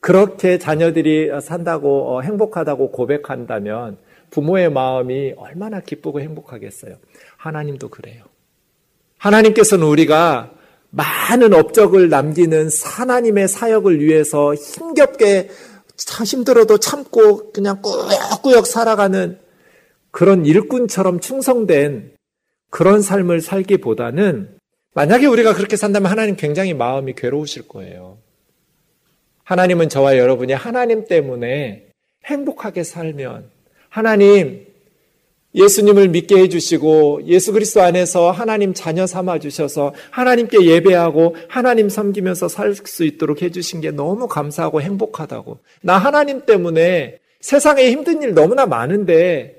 그렇게 0.00 0.58
자녀들이 0.58 1.30
산다고 1.40 2.16
어, 2.16 2.20
행복하다고 2.20 2.92
고백한다면 2.92 3.98
부모의 4.30 4.70
마음이 4.70 5.34
얼마나 5.36 5.80
기쁘고 5.80 6.20
행복하겠어요. 6.20 6.96
하나님도 7.36 7.88
그래요. 7.88 8.24
하나님께서는 9.18 9.86
우리가 9.86 10.52
많은 10.90 11.52
업적을 11.52 12.08
남기는 12.08 12.68
하나님의 12.84 13.48
사역을 13.48 14.00
위해서 14.00 14.54
힘겹게 14.54 15.48
힘들어도 16.24 16.78
참고 16.78 17.52
그냥 17.52 17.80
꾸역꾸역 17.82 18.66
살아가는 18.66 19.38
그런 20.10 20.46
일꾼처럼 20.46 21.20
충성된 21.20 22.14
그런 22.70 23.02
삶을 23.02 23.40
살기보다는 23.40 24.56
만약에 24.94 25.26
우리가 25.26 25.54
그렇게 25.54 25.76
산다면 25.76 26.10
하나님 26.10 26.36
굉장히 26.36 26.74
마음이 26.74 27.14
괴로우실 27.14 27.68
거예요. 27.68 28.18
하나님은 29.44 29.88
저와 29.88 30.18
여러분이 30.18 30.52
하나님 30.52 31.06
때문에 31.06 31.88
행복하게 32.24 32.82
살면 32.82 33.50
하나님 33.88 34.65
예수님을 35.56 36.08
믿게 36.08 36.36
해주시고 36.36 37.22
예수 37.26 37.52
그리스도 37.52 37.80
안에서 37.80 38.30
하나님 38.30 38.74
자녀 38.74 39.06
삼아 39.06 39.38
주셔서 39.38 39.94
하나님께 40.10 40.64
예배하고 40.64 41.34
하나님 41.48 41.88
섬기면서 41.88 42.48
살 42.48 42.74
수 42.74 43.04
있도록 43.04 43.42
해주신 43.42 43.80
게 43.80 43.90
너무 43.90 44.28
감사하고 44.28 44.82
행복하다고. 44.82 45.58
나 45.82 45.96
하나님 45.96 46.44
때문에 46.44 47.18
세상에 47.40 47.90
힘든 47.90 48.22
일 48.22 48.34
너무나 48.34 48.66
많은데 48.66 49.56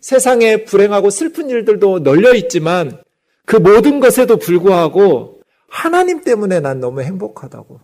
세상에 0.00 0.64
불행하고 0.64 1.10
슬픈 1.10 1.50
일들도 1.50 2.00
널려 2.00 2.34
있지만 2.34 3.02
그 3.44 3.56
모든 3.56 3.98
것에도 4.00 4.36
불구하고 4.36 5.40
하나님 5.68 6.22
때문에 6.22 6.60
난 6.60 6.78
너무 6.80 7.02
행복하다고. 7.02 7.80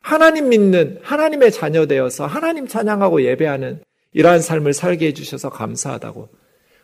하나님 0.00 0.48
믿는 0.48 0.98
하나님의 1.02 1.52
자녀 1.52 1.86
되어서 1.86 2.26
하나님 2.26 2.66
찬양하고 2.66 3.22
예배하는 3.24 3.82
이러한 4.14 4.40
삶을 4.40 4.72
살게 4.72 5.08
해주셔서 5.08 5.50
감사하다고. 5.50 6.28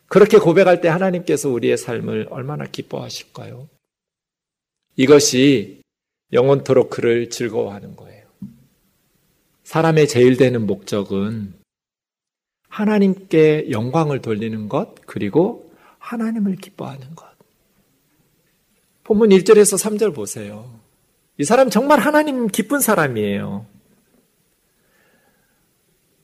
그렇게 0.09 0.39
고백할 0.39 0.81
때 0.81 0.89
하나님께서 0.89 1.51
우리의 1.51 1.77
삶을 1.77 2.29
얼마나 2.31 2.65
기뻐하실까요? 2.65 3.69
이것이 4.97 5.83
영원토록 6.33 6.91
그를 6.91 7.31
즐거워하는 7.31 7.95
거예요. 7.95 8.27
사람의 9.65 10.09
제일 10.09 10.37
되는 10.37 10.67
목적은 10.67 11.55
하나님께 12.69 13.71
영광을 13.71 14.21
돌리는 14.21 14.69
것, 14.69 14.95
그리고 15.07 15.73
하나님을 15.99 16.57
기뻐하는 16.57 17.15
것. 17.15 17.27
본문 19.05 19.31
1절에서 19.31 19.79
3절 19.79 20.15
보세요. 20.15 20.81
이 21.39 21.45
사람 21.45 21.71
정말 21.71 21.99
하나님 21.99 22.47
기쁜 22.47 22.81
사람이에요. 22.81 23.67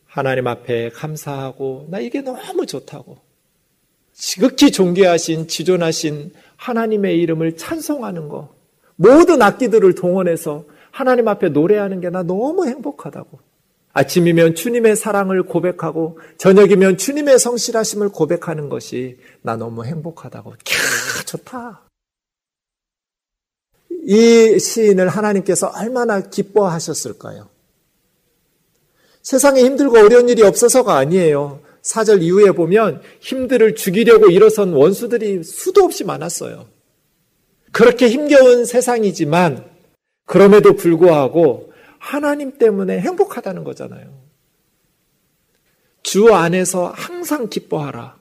하나님 0.07 0.47
앞에 0.47 0.91
감사하고, 0.91 1.89
나 1.91 1.99
이게 1.99 2.21
너무 2.21 2.67
좋다고. 2.67 3.24
지극히 4.15 4.71
존귀하신 4.71 5.49
지존하신 5.49 6.33
하나님의 6.57 7.21
이름을 7.21 7.57
찬송하는 7.57 8.29
거. 8.29 8.55
모든 8.97 9.43
악기들을 9.43 9.95
동원해서 9.95 10.65
하나님 10.93 11.27
앞에 11.29 11.49
노래하는 11.49 12.01
게 12.01 12.11
나 12.11 12.23
너무 12.23 12.67
행복하다고. 12.67 13.41
아침이면 13.93 14.55
주님의 14.55 14.97
사랑을 14.97 15.43
고백하고 15.45 16.19
저녁이면 16.39 16.97
주님의 16.99 17.39
성실하심을 17.39 18.09
고백하는 18.09 18.69
것이 18.69 19.19
나 19.43 19.57
너무 19.57 19.85
행복하다고. 19.85 20.53
캬, 20.53 21.27
좋다. 21.27 21.83
이 24.07 24.59
시인을 24.59 25.09
하나님께서 25.09 25.69
얼마나 25.75 26.21
기뻐하셨을까요? 26.21 27.49
세상에 29.23 29.63
힘들고 29.63 29.99
어려운 29.99 30.29
일이 30.29 30.43
없어서가 30.43 30.97
아니에요. 30.97 31.61
사절 31.85 32.23
이후에 32.23 32.51
보면 32.51 33.03
힘들을 33.21 33.75
죽이려고 33.75 34.31
일어선 34.31 34.73
원수들이 34.73 35.45
수도 35.45 35.85
없이 35.85 36.03
많았어요. 36.03 36.67
그렇게 37.73 38.09
힘겨운 38.09 38.65
세상이지만 38.65 39.65
그럼에도 40.25 40.75
불구하고 40.75 41.73
하나님 41.99 42.57
때문에 42.57 43.01
행복하다는 43.01 43.65
거잖아요. 43.65 44.25
주 46.03 46.33
안에서 46.35 46.93
항상 46.97 47.49
기뻐하라. 47.49 48.17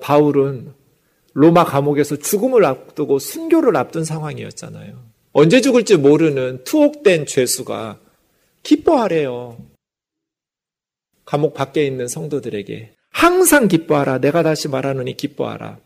바울은 0.00 0.72
로마 1.32 1.64
감옥에서 1.64 2.16
죽음을 2.16 2.64
앞두고 2.64 3.18
순교를 3.18 3.76
앞둔 3.76 4.04
상황이었잖아요. 4.04 5.04
언제 5.32 5.60
죽을지 5.60 5.96
모르는 5.96 6.62
투옥된 6.64 7.26
죄수가 7.26 7.98
기뻐하래요. 8.62 9.58
감옥 11.26 11.52
밖에 11.52 11.84
있는 11.84 12.08
성도들에게 12.08 12.92
항상 13.10 13.68
기뻐하라. 13.68 14.18
내가 14.18 14.42
다시 14.42 14.68
말하노니 14.68 15.16
기뻐하라. 15.16 15.78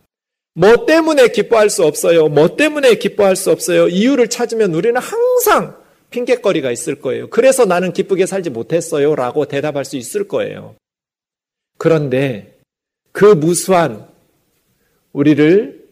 뭐 0.55 0.85
때문에 0.85 1.29
기뻐할 1.29 1.70
수 1.70 1.85
없어요? 1.85 2.29
뭐 2.29 2.57
때문에 2.57 2.96
기뻐할 2.96 3.37
수 3.37 3.50
없어요? 3.50 3.88
이유를 3.88 4.29
찾으면 4.29 4.74
우리는 4.74 5.00
항상 5.00 5.81
핑계거리가 6.11 6.70
있을 6.70 7.00
거예요. 7.00 7.31
그래서 7.31 7.64
나는 7.64 7.92
기쁘게 7.92 8.26
살지 8.26 8.50
못했어요. 8.50 9.14
라고 9.14 9.46
대답할 9.46 9.85
수 9.85 9.96
있을 9.96 10.29
거예요. 10.29 10.76
그런데 11.79 12.59
그 13.12 13.24
무수한 13.24 14.09
우리를 15.12 15.88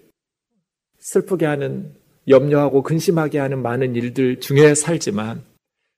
슬프게 0.99 1.47
하는 1.47 1.95
염려하고 2.27 2.83
근심하게 2.83 3.39
하는 3.39 3.63
많은 3.63 3.97
일들 3.97 4.41
중에 4.41 4.75
살지만 4.75 5.43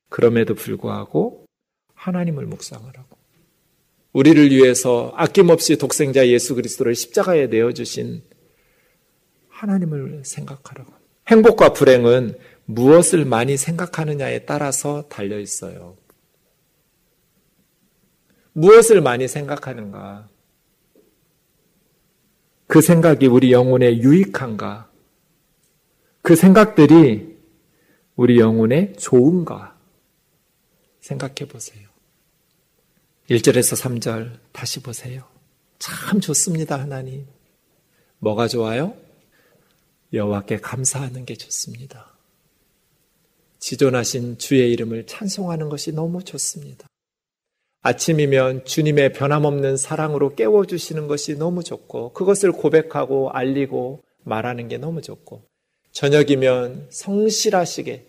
그럼에도 0.08 0.54
불구하고 0.54 1.46
하나님을 1.94 2.46
묵상하라고. 2.46 3.09
우리를 4.12 4.50
위해서 4.50 5.12
아낌없이 5.16 5.76
독생자 5.76 6.26
예수 6.26 6.54
그리스도를 6.54 6.94
십자가에 6.94 7.46
내어주신 7.46 8.22
하나님을 9.48 10.22
생각하라고. 10.24 10.92
행복과 11.28 11.72
불행은 11.72 12.36
무엇을 12.64 13.24
많이 13.24 13.56
생각하느냐에 13.56 14.40
따라서 14.40 15.08
달려 15.08 15.38
있어요. 15.38 15.96
무엇을 18.52 19.00
많이 19.00 19.28
생각하는가? 19.28 20.28
그 22.66 22.80
생각이 22.80 23.26
우리 23.26 23.52
영혼에 23.52 23.98
유익한가? 23.98 24.90
그 26.22 26.34
생각들이 26.34 27.36
우리 28.16 28.38
영혼에 28.38 28.92
좋은가? 28.94 29.78
생각해 31.00 31.46
보세요. 31.48 31.89
1절에서 33.30 33.80
3절 33.80 34.40
다시 34.50 34.82
보세요. 34.82 35.22
참 35.78 36.20
좋습니다, 36.20 36.80
하나님. 36.80 37.26
뭐가 38.18 38.48
좋아요? 38.48 38.94
여호와께 40.12 40.58
감사하는 40.58 41.24
게 41.26 41.36
좋습니다. 41.36 42.12
지존하신 43.60 44.38
주의 44.38 44.72
이름을 44.72 45.06
찬송하는 45.06 45.68
것이 45.68 45.92
너무 45.92 46.24
좋습니다. 46.24 46.88
아침이면 47.82 48.64
주님의 48.64 49.12
변함없는 49.12 49.76
사랑으로 49.76 50.34
깨워주시는 50.34 51.06
것이 51.06 51.36
너무 51.36 51.62
좋고, 51.62 52.12
그것을 52.12 52.50
고백하고 52.50 53.30
알리고 53.30 54.02
말하는 54.24 54.66
게 54.66 54.76
너무 54.76 55.02
좋고, 55.02 55.44
저녁이면 55.92 56.88
성실하시게 56.90 58.06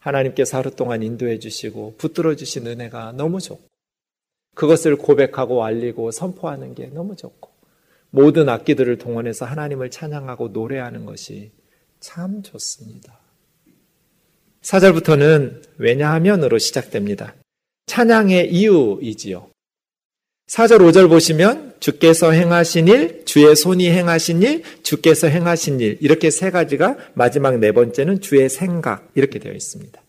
하나님께서 0.00 0.58
하루 0.58 0.72
동안 0.72 1.04
인도해 1.04 1.38
주시고 1.38 1.94
붙들어 1.98 2.34
주신 2.34 2.66
은혜가 2.66 3.12
너무 3.12 3.40
좋고, 3.40 3.75
그것을 4.56 4.96
고백하고 4.96 5.64
알리고 5.64 6.10
선포하는 6.10 6.74
게 6.74 6.86
너무 6.86 7.14
좋고, 7.14 7.50
모든 8.10 8.48
악기들을 8.48 8.98
동원해서 8.98 9.44
하나님을 9.44 9.90
찬양하고 9.90 10.48
노래하는 10.48 11.04
것이 11.04 11.52
참 12.00 12.42
좋습니다. 12.42 13.20
4절부터는 14.62 15.62
왜냐하면으로 15.78 16.58
시작됩니다. 16.58 17.34
찬양의 17.86 18.52
이유이지요. 18.52 19.48
4절, 20.48 20.78
5절 20.78 21.08
보시면 21.08 21.74
주께서 21.78 22.30
행하신 22.30 22.88
일, 22.88 23.24
주의 23.24 23.54
손이 23.54 23.90
행하신 23.90 24.42
일, 24.42 24.62
주께서 24.82 25.28
행하신 25.28 25.80
일 25.80 25.98
이렇게 26.00 26.30
세 26.30 26.50
가지가 26.50 26.96
마지막 27.14 27.58
네 27.58 27.72
번째는 27.72 28.20
주의 28.20 28.48
생각 28.48 29.10
이렇게 29.14 29.38
되어 29.38 29.52
있습니다. 29.52 30.00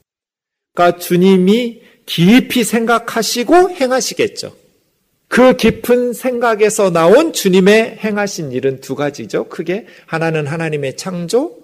그러니까 0.73 0.99
주님이 0.99 1.81
깊이 2.07 2.63
생각하시고 2.63 3.71
행하시겠죠. 3.71 4.55
그 5.27 5.57
깊은 5.57 6.13
생각에서 6.13 6.89
나온 6.89 7.33
주님의 7.33 7.97
행하신 7.97 8.53
일은 8.53 8.79
두 8.81 8.95
가지죠. 8.95 9.49
크게 9.49 9.85
하나는 10.07 10.47
하나님의 10.47 10.95
창조, 10.95 11.59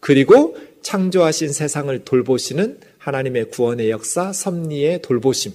그리고 0.00 0.56
창조하신 0.82 1.52
세상을 1.52 2.04
돌보시는 2.04 2.78
하나님의 2.98 3.50
구원의 3.50 3.90
역사, 3.90 4.32
섭리의 4.32 5.00
돌보심. 5.00 5.52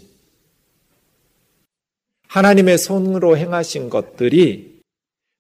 하나님의 2.27 2.77
손으로 2.79 3.37
행하신 3.37 3.89
것들이 3.89 4.81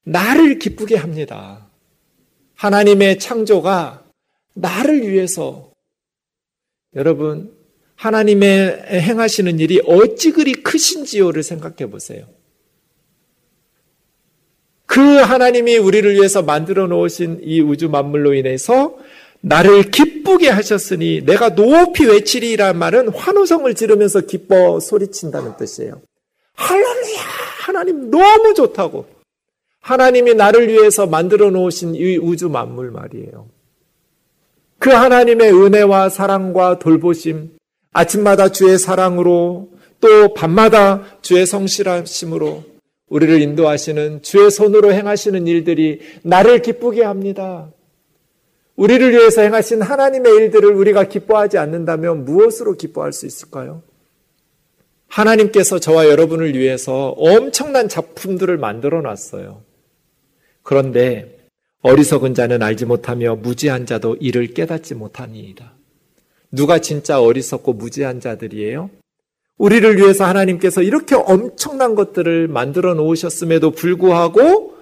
나를 0.03 0.59
기쁘게 0.59 0.95
합니다. 0.95 1.67
하나님의 2.55 3.17
창조가 3.17 4.05
나를 4.53 5.07
위해서 5.09 5.71
여러분 6.95 7.60
하나님의 8.01 8.83
행하시는 8.89 9.59
일이 9.59 9.79
어찌 9.85 10.31
그리 10.31 10.53
크신지요를 10.53 11.43
생각해 11.43 11.91
보세요. 11.91 12.25
그 14.87 14.99
하나님이 14.99 15.77
우리를 15.77 16.15
위해서 16.15 16.41
만들어 16.41 16.87
놓으신 16.87 17.41
이 17.43 17.61
우주 17.61 17.89
만물로 17.89 18.33
인해서 18.33 18.97
나를 19.41 19.83
기쁘게 19.91 20.49
하셨으니 20.49 21.21
내가 21.25 21.53
높이 21.53 22.05
외치리란 22.05 22.77
말은 22.77 23.09
환호성을 23.09 23.73
지르면서 23.75 24.21
기뻐 24.21 24.79
소리친다는 24.79 25.57
뜻이에요. 25.57 26.01
할렐루야! 26.55 27.21
하나님 27.59 28.09
너무 28.09 28.55
좋다고. 28.55 29.05
하나님이 29.79 30.33
나를 30.33 30.69
위해서 30.69 31.05
만들어 31.05 31.51
놓으신 31.51 31.93
이 31.95 32.17
우주 32.17 32.49
만물 32.49 32.89
말이에요. 32.89 33.47
그 34.79 34.89
하나님의 34.89 35.53
은혜와 35.53 36.09
사랑과 36.09 36.79
돌보심, 36.79 37.60
아침마다 37.91 38.49
주의 38.49 38.77
사랑으로 38.77 39.69
또 39.99 40.33
밤마다 40.33 41.03
주의 41.21 41.45
성실하심으로 41.45 42.63
우리를 43.07 43.41
인도하시는 43.41 44.21
주의 44.21 44.49
손으로 44.49 44.93
행하시는 44.93 45.45
일들이 45.45 45.99
나를 46.23 46.61
기쁘게 46.61 47.03
합니다. 47.03 47.71
우리를 48.77 49.11
위해서 49.11 49.41
행하신 49.41 49.81
하나님의 49.81 50.33
일들을 50.33 50.73
우리가 50.73 51.03
기뻐하지 51.03 51.57
않는다면 51.57 52.25
무엇으로 52.25 52.77
기뻐할 52.77 53.11
수 53.11 53.25
있을까요? 53.25 53.83
하나님께서 55.07 55.77
저와 55.77 56.07
여러분을 56.07 56.57
위해서 56.57 57.09
엄청난 57.17 57.89
작품들을 57.89 58.57
만들어 58.57 59.01
놨어요. 59.01 59.61
그런데 60.63 61.37
어리석은 61.81 62.33
자는 62.33 62.63
알지 62.63 62.85
못하며 62.85 63.35
무지한 63.35 63.85
자도 63.85 64.15
이를 64.21 64.53
깨닫지 64.53 64.95
못하니이다. 64.95 65.73
누가 66.51 66.79
진짜 66.79 67.21
어리석고 67.21 67.73
무지한 67.73 68.19
자들이에요? 68.19 68.89
우리를 69.57 69.97
위해서 69.97 70.25
하나님께서 70.25 70.81
이렇게 70.81 71.15
엄청난 71.15 71.95
것들을 71.95 72.47
만들어 72.47 72.93
놓으셨음에도 72.93 73.71
불구하고 73.71 74.75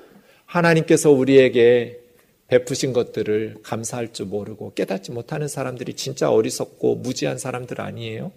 하나님께서 0.45 1.12
우리에게 1.12 1.99
베푸신 2.47 2.93
것들을 2.93 3.58
감사할 3.62 4.13
줄 4.13 4.25
모르고 4.25 4.73
깨닫지 4.73 5.12
못하는 5.12 5.47
사람들이 5.47 5.93
진짜 5.93 6.32
어리석고 6.32 6.95
무지한 6.95 7.38
사람들 7.38 7.79
아니에요? 7.79 8.32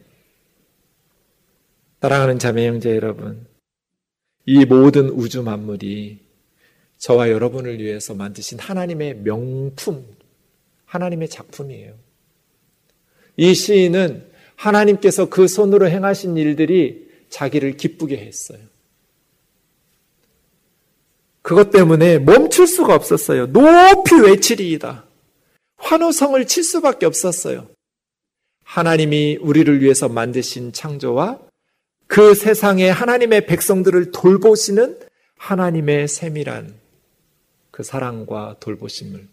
사랑하는 2.02 2.38
자매 2.38 2.66
형제 2.66 2.94
여러분, 2.94 3.46
이 4.44 4.64
모든 4.64 5.08
우주 5.08 5.42
만물이 5.42 6.18
저와 6.98 7.30
여러분을 7.30 7.78
위해서 7.78 8.14
만드신 8.14 8.58
하나님의 8.58 9.18
명품, 9.22 10.04
하나님의 10.84 11.28
작품이에요. 11.28 11.94
이 13.36 13.54
시인은 13.54 14.30
하나님께서 14.56 15.28
그 15.28 15.48
손으로 15.48 15.88
행하신 15.88 16.36
일들이 16.36 17.08
자기를 17.28 17.76
기쁘게 17.76 18.18
했어요. 18.18 18.60
그것 21.42 21.70
때문에 21.70 22.18
멈출 22.18 22.66
수가 22.66 22.94
없었어요. 22.94 23.46
높이 23.52 24.14
외치리이다. 24.14 25.04
환호성을 25.76 26.46
칠 26.46 26.62
수밖에 26.62 27.06
없었어요. 27.06 27.68
하나님이 28.62 29.38
우리를 29.40 29.82
위해서 29.82 30.08
만드신 30.08 30.72
창조와 30.72 31.40
그 32.06 32.34
세상에 32.34 32.88
하나님의 32.88 33.46
백성들을 33.46 34.12
돌보시는 34.12 35.00
하나님의 35.36 36.06
세밀한 36.06 36.74
그 37.72 37.82
사랑과 37.82 38.56
돌보심을 38.60 39.26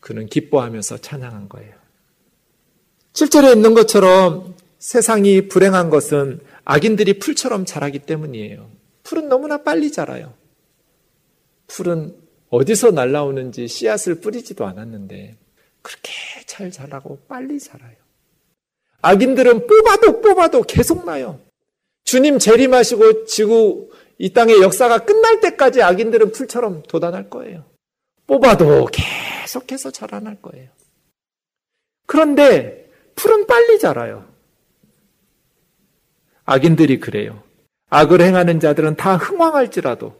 그는 0.00 0.26
기뻐하면서 0.26 0.98
찬양한 0.98 1.48
거예요. 1.48 1.83
7절에 3.14 3.54
있는 3.54 3.74
것처럼 3.74 4.54
세상이 4.80 5.48
불행한 5.48 5.88
것은 5.88 6.40
악인들이 6.64 7.20
풀처럼 7.20 7.64
자라기 7.64 8.00
때문이에요. 8.00 8.68
풀은 9.04 9.28
너무나 9.28 9.62
빨리 9.62 9.92
자라요. 9.92 10.34
풀은 11.68 12.16
어디서 12.50 12.90
날라오는지 12.90 13.68
씨앗을 13.68 14.16
뿌리지도 14.20 14.66
않았는데 14.66 15.36
그렇게 15.80 16.12
잘 16.46 16.70
자라고 16.70 17.20
빨리 17.28 17.60
자라요. 17.60 17.94
악인들은 19.02 19.66
뽑아도 19.66 20.20
뽑아도 20.20 20.62
계속 20.62 21.04
나요. 21.04 21.40
주님 22.04 22.38
재림하시고 22.38 23.26
지구 23.26 23.90
이 24.18 24.32
땅의 24.32 24.60
역사가 24.60 25.04
끝날 25.04 25.40
때까지 25.40 25.82
악인들은 25.82 26.32
풀처럼 26.32 26.82
돋아날 26.82 27.30
거예요. 27.30 27.64
뽑아도 28.26 28.88
계속해서 28.90 29.92
자라날 29.92 30.40
거예요. 30.42 30.70
그런데 32.06 32.83
풀은 33.14 33.46
빨리 33.46 33.78
자라요. 33.78 34.26
악인들이 36.44 37.00
그래요. 37.00 37.42
악을 37.90 38.20
행하는 38.20 38.60
자들은 38.60 38.96
다 38.96 39.16
흥왕할지라도 39.16 40.14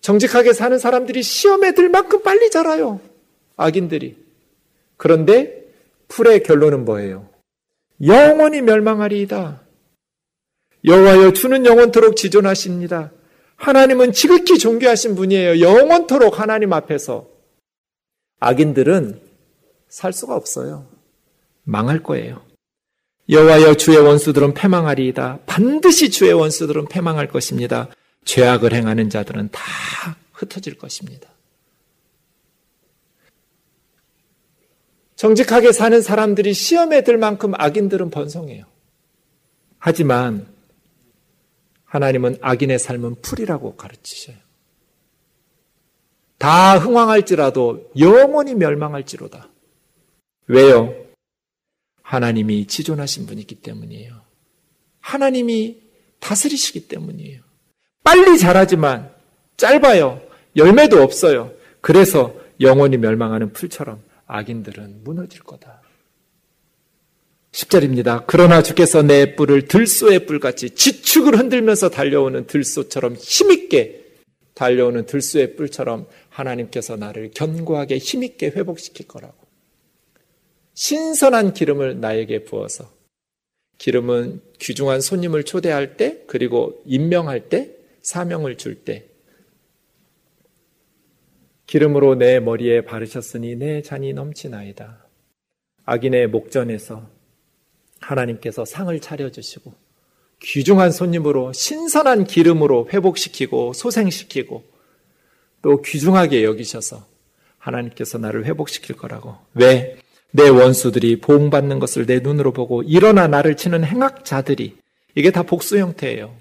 정직하게 0.00 0.52
사는 0.52 0.78
사람들이 0.78 1.22
시험에 1.22 1.72
들 1.72 1.88
만큼 1.88 2.22
빨리 2.22 2.50
자라요. 2.50 3.00
악인들이. 3.56 4.16
그런데 4.96 5.64
풀의 6.08 6.42
결론은 6.42 6.84
뭐예요? 6.84 7.28
영원히 8.02 8.60
멸망하리이다. 8.60 9.62
여호와여 10.84 11.32
주는 11.32 11.64
영원토록 11.64 12.16
지존하십니다. 12.16 13.12
하나님은 13.56 14.12
지극히 14.12 14.58
존귀하신 14.58 15.14
분이에요. 15.14 15.60
영원토록 15.60 16.38
하나님 16.38 16.72
앞에서 16.72 17.26
악인들은 18.40 19.20
살 19.94 20.12
수가 20.12 20.34
없어요. 20.34 20.88
망할 21.62 22.02
거예요. 22.02 22.44
여호와여 23.28 23.74
주의 23.74 23.96
원수들은 23.96 24.54
패망하리이다. 24.54 25.42
반드시 25.46 26.10
주의 26.10 26.32
원수들은 26.32 26.86
패망할 26.86 27.28
것입니다. 27.28 27.88
죄악을 28.24 28.72
행하는 28.72 29.08
자들은 29.08 29.50
다 29.52 29.62
흩어질 30.32 30.76
것입니다. 30.78 31.28
정직하게 35.14 35.70
사는 35.70 36.02
사람들이 36.02 36.54
시험에 36.54 37.04
들 37.04 37.16
만큼 37.16 37.52
악인들은 37.54 38.10
번성해요. 38.10 38.64
하지만 39.78 40.48
하나님은 41.84 42.38
악인의 42.40 42.80
삶은 42.80 43.22
풀이라고 43.22 43.76
가르치셔요. 43.76 44.36
다 46.38 46.78
흥왕할지라도 46.78 47.92
영원히 47.96 48.56
멸망할지로다. 48.56 49.53
왜요? 50.46 50.94
하나님이 52.02 52.66
지존하신 52.66 53.26
분이기 53.26 53.56
때문이에요. 53.56 54.20
하나님이 55.00 55.82
다스리시기 56.20 56.88
때문이에요. 56.88 57.42
빨리 58.02 58.38
자라지만 58.38 59.10
짧아요. 59.56 60.20
열매도 60.56 61.02
없어요. 61.02 61.52
그래서 61.80 62.34
영원히 62.60 62.96
멸망하는 62.96 63.52
풀처럼 63.52 64.02
악인들은 64.26 65.04
무너질 65.04 65.42
거다. 65.42 65.82
10절입니다. 67.52 68.24
그러나 68.26 68.62
주께서 68.62 69.02
내 69.02 69.36
뿔을 69.36 69.68
들소의 69.68 70.26
뿔같이 70.26 70.70
지축을 70.70 71.38
흔들면서 71.38 71.88
달려오는 71.88 72.46
들소처럼 72.46 73.14
힘있게 73.14 74.04
달려오는 74.54 75.06
들소의 75.06 75.56
뿔처럼 75.56 76.06
하나님께서 76.30 76.96
나를 76.96 77.30
견고하게 77.32 77.98
힘있게 77.98 78.46
회복시킬 78.48 79.06
거라고. 79.06 79.43
신선한 80.74 81.54
기름을 81.54 82.00
나에게 82.00 82.44
부어서 82.44 82.92
기름은 83.78 84.40
귀중한 84.58 85.00
손님을 85.00 85.44
초대할 85.44 85.96
때 85.96 86.22
그리고 86.26 86.82
임명할 86.84 87.48
때 87.48 87.70
사명을 88.02 88.56
줄 88.56 88.84
때 88.84 89.06
기름으로 91.66 92.14
내 92.14 92.40
머리에 92.40 92.82
바르셨으니 92.82 93.56
내 93.56 93.82
잔이 93.82 94.12
넘치나이다. 94.12 95.06
악인의 95.86 96.28
목전에서 96.28 97.08
하나님께서 98.00 98.64
상을 98.64 98.98
차려주시고 99.00 99.72
귀중한 100.40 100.92
손님으로 100.92 101.52
신선한 101.52 102.24
기름으로 102.24 102.88
회복시키고 102.92 103.72
소생시키고 103.72 104.62
또 105.62 105.80
귀중하게 105.82 106.44
여기셔서 106.44 107.06
하나님께서 107.58 108.18
나를 108.18 108.44
회복시킬 108.44 108.96
거라고. 108.96 109.36
왜? 109.54 109.98
내 110.36 110.48
원수들이 110.48 111.20
보응받는 111.20 111.78
것을 111.78 112.06
내 112.06 112.18
눈으로 112.18 112.52
보고 112.52 112.82
일어나 112.82 113.28
나를 113.28 113.56
치는 113.56 113.84
행악자들이 113.84 114.76
이게 115.14 115.30
다 115.30 115.44
복수 115.44 115.78
형태예요. 115.78 116.34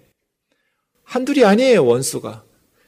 한둘이 1.03 1.45
아니에요, 1.45 1.85
원수가. 1.85 2.43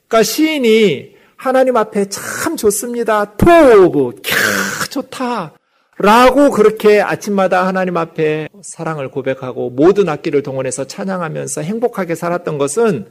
그러니까 0.07 0.23
시인이 0.23 1.15
하나님 1.35 1.77
앞에 1.77 2.09
참 2.09 2.57
좋습니다. 2.57 3.35
토브, 3.35 4.15
캬, 4.15 4.89
좋다. 4.89 5.53
라고 5.99 6.49
그렇게 6.49 7.01
아침마다 7.01 7.67
하나님 7.67 7.97
앞에 7.97 8.49
사랑을 8.63 9.11
고백하고 9.11 9.69
모든 9.69 10.09
악기를 10.09 10.41
동원해서 10.41 10.87
찬양하면서 10.87 11.61
행복하게 11.61 12.15
살았던 12.15 12.57
것은 12.57 13.05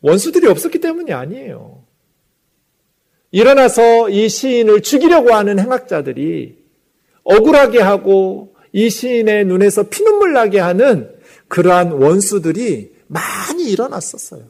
원수들이 0.00 0.46
없었기 0.46 0.80
때문이 0.80 1.12
아니에요. 1.12 1.83
일어나서 3.34 4.10
이 4.10 4.28
시인을 4.28 4.82
죽이려고 4.82 5.34
하는 5.34 5.58
행악자들이 5.58 6.56
억울하게 7.24 7.80
하고 7.80 8.54
이 8.72 8.88
시인의 8.88 9.46
눈에서 9.46 9.88
피눈물 9.88 10.32
나게 10.32 10.60
하는 10.60 11.12
그러한 11.48 11.90
원수들이 11.90 12.94
많이 13.08 13.64
일어났었어요. 13.64 14.44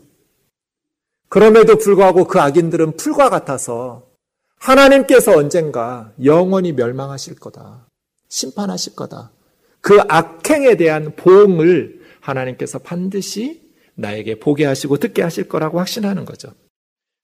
그럼에도 1.30 1.78
불구하고 1.78 2.24
그 2.24 2.38
악인들은 2.40 2.98
풀과 2.98 3.30
같아서 3.30 4.10
하나님께서 4.58 5.32
언젠가 5.32 6.12
영원히 6.22 6.72
멸망하실 6.72 7.36
거다. 7.36 7.88
심판하실 8.28 8.96
거다. 8.96 9.32
그 9.80 9.98
악행에 10.08 10.76
대한 10.76 11.16
보응을 11.16 12.02
하나님께서 12.20 12.80
반드시 12.80 13.62
나에게 13.94 14.38
보게 14.40 14.66
하시고 14.66 14.98
듣게 14.98 15.22
하실 15.22 15.48
거라고 15.48 15.78
확신하는 15.78 16.26
거죠. 16.26 16.52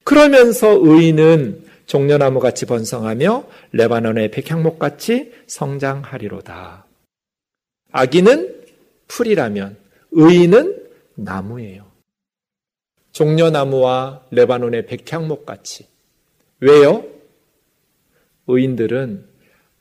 그러면서 0.05 0.79
의인은 0.81 1.65
종려나무 1.87 2.41
같이 2.41 2.67
번성하며 2.67 3.45
레바논의 3.73 4.31
백향목 4.31 4.79
같이 4.79 5.33
성장하리로다. 5.47 6.87
악인은 7.93 8.63
풀이라면 9.09 9.77
의인은 10.13 10.87
나무예요. 11.17 11.91
종려나무와 13.13 14.25
레바논의 14.31 14.87
백향목 14.87 15.45
같이. 15.45 15.87
왜요? 16.61 17.05
의인들은 18.47 19.27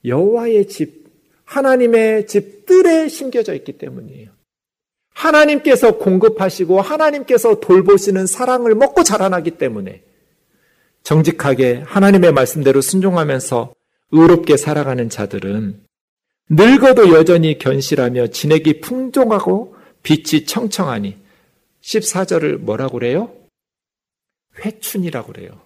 여호와의 0.05 0.67
집, 0.67 1.09
하나님의 1.45 2.27
집 2.27 2.65
뜰에 2.65 3.07
심겨져 3.07 3.53
있기 3.53 3.73
때문이에요. 3.77 4.31
하나님께서 5.13 5.97
공급하시고 5.97 6.81
하나님께서 6.81 7.59
돌보시는 7.59 8.25
사랑을 8.25 8.73
먹고 8.75 9.03
자라나기 9.03 9.51
때문에 9.51 10.03
정직하게 11.09 11.81
하나님의 11.87 12.33
말씀대로 12.33 12.81
순종하면서 12.81 13.73
의롭게 14.11 14.57
살아가는 14.57 15.09
자들은 15.09 15.81
늙어도 16.49 17.13
여전히 17.13 17.57
견실하며 17.57 18.27
진액이 18.27 18.81
풍족하고 18.81 19.75
빛이 20.03 20.45
청청하니 20.45 21.17
14절을 21.81 22.57
뭐라고 22.57 22.99
그래요? 22.99 23.33
회춘이라고 24.59 25.33
그래요. 25.33 25.59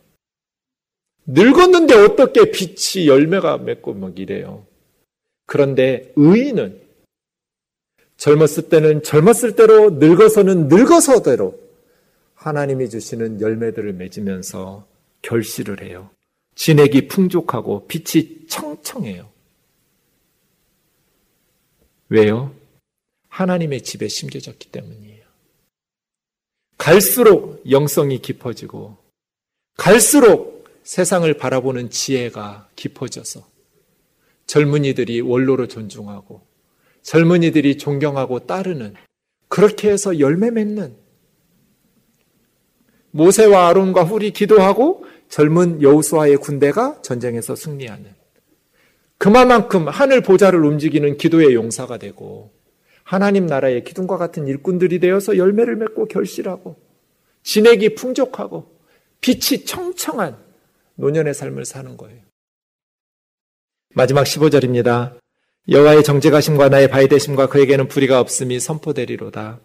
늙었는데 1.26 1.94
어떻게 1.94 2.50
빛이 2.50 3.10
열매가 3.10 3.58
맺고 3.58 3.96
막 3.96 4.18
이래요. 4.18 4.66
그런데 5.46 6.14
의인은 6.16 6.82
젊었을 8.16 8.70
때는 8.70 9.04
젊었을 9.04 9.58
대로 9.58 9.90
늙어서는 9.90 10.70
늙어서대로 10.70 11.60
하나님이 12.36 12.90
주시는 12.90 13.42
열매들을 13.42 13.92
맺으면서 13.92 14.93
결실을 15.24 15.82
해요. 15.84 16.12
진액이 16.56 17.08
풍족하고 17.08 17.88
빛이 17.88 18.48
청청해요. 18.48 19.30
왜요? 22.10 22.54
하나님의 23.30 23.82
집에 23.82 24.08
심겨졌기 24.08 24.70
때문이에요. 24.70 25.24
갈수록 26.78 27.64
영성이 27.72 28.20
깊어지고 28.20 28.98
갈수록 29.78 30.68
세상을 30.84 31.34
바라보는 31.36 31.90
지혜가 31.90 32.70
깊어져서 32.76 33.48
젊은이들이 34.46 35.22
원로로 35.22 35.68
존중하고 35.68 36.46
젊은이들이 37.02 37.78
존경하고 37.78 38.46
따르는 38.46 38.94
그렇게 39.48 39.90
해서 39.90 40.20
열매 40.20 40.52
맺는 40.52 40.96
모세와 43.14 43.70
아론과 43.70 44.04
훌이 44.04 44.32
기도하고 44.32 45.06
젊은 45.30 45.82
여우수아의 45.82 46.38
군대가 46.38 47.02
전쟁에서 47.02 47.56
승리하는 47.56 48.14
그만큼 49.18 49.88
하늘 49.88 50.22
보좌를 50.22 50.64
움직이는 50.66 51.18
기도의 51.18 51.54
용사가 51.54 51.98
되고 51.98 52.52
하나님 53.04 53.46
나라의 53.46 53.84
기둥과 53.84 54.18
같은 54.18 54.48
일꾼들이 54.48 55.00
되어서 55.00 55.38
열매를 55.38 55.76
맺고 55.76 56.08
결실하고 56.08 56.76
진액이 57.44 57.96
풍족하고 57.96 58.74
빛이 59.22 59.66
청청한 59.66 60.38
노년의 60.96 61.34
삶을 61.34 61.66
사는 61.66 61.96
거예요. 61.96 62.20
마지막 63.96 64.24
15절입니다. 64.24 65.18
여호와의 65.70 66.04
정직하심과 66.04 66.70
나의 66.70 66.90
바이대심과 66.90 67.48
그에게는 67.48 67.88
불의가 67.88 68.20
없음이 68.20 68.60
선포되리로다. 68.60 69.60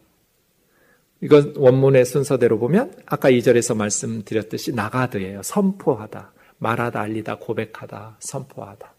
이건 1.20 1.54
원문의 1.56 2.04
순서대로 2.04 2.58
보면 2.58 2.94
아까 3.06 3.30
2절에서 3.30 3.76
말씀드렸듯이 3.76 4.72
나가드예요. 4.72 5.42
선포하다, 5.42 6.32
말하다, 6.58 7.00
알리다, 7.00 7.38
고백하다, 7.38 8.18
선포하다. 8.20 8.94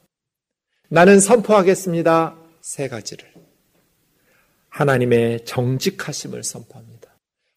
나는 0.90 1.20
선포하겠습니다. 1.20 2.36
세 2.62 2.88
가지를. 2.88 3.26
하나님의 4.70 5.46
정직하심을 5.46 6.44
선포합니다. 6.44 7.10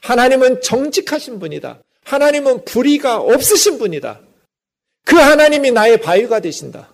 하나님은 0.02 0.60
정직하신 0.60 1.38
분이다. 1.38 1.80
하나님은 2.04 2.64
불의가 2.64 3.18
없으신 3.18 3.78
분이다. 3.78 4.20
그 5.04 5.16
하나님이 5.16 5.72
나의 5.72 6.00
바위가 6.00 6.40
되신다. 6.40 6.92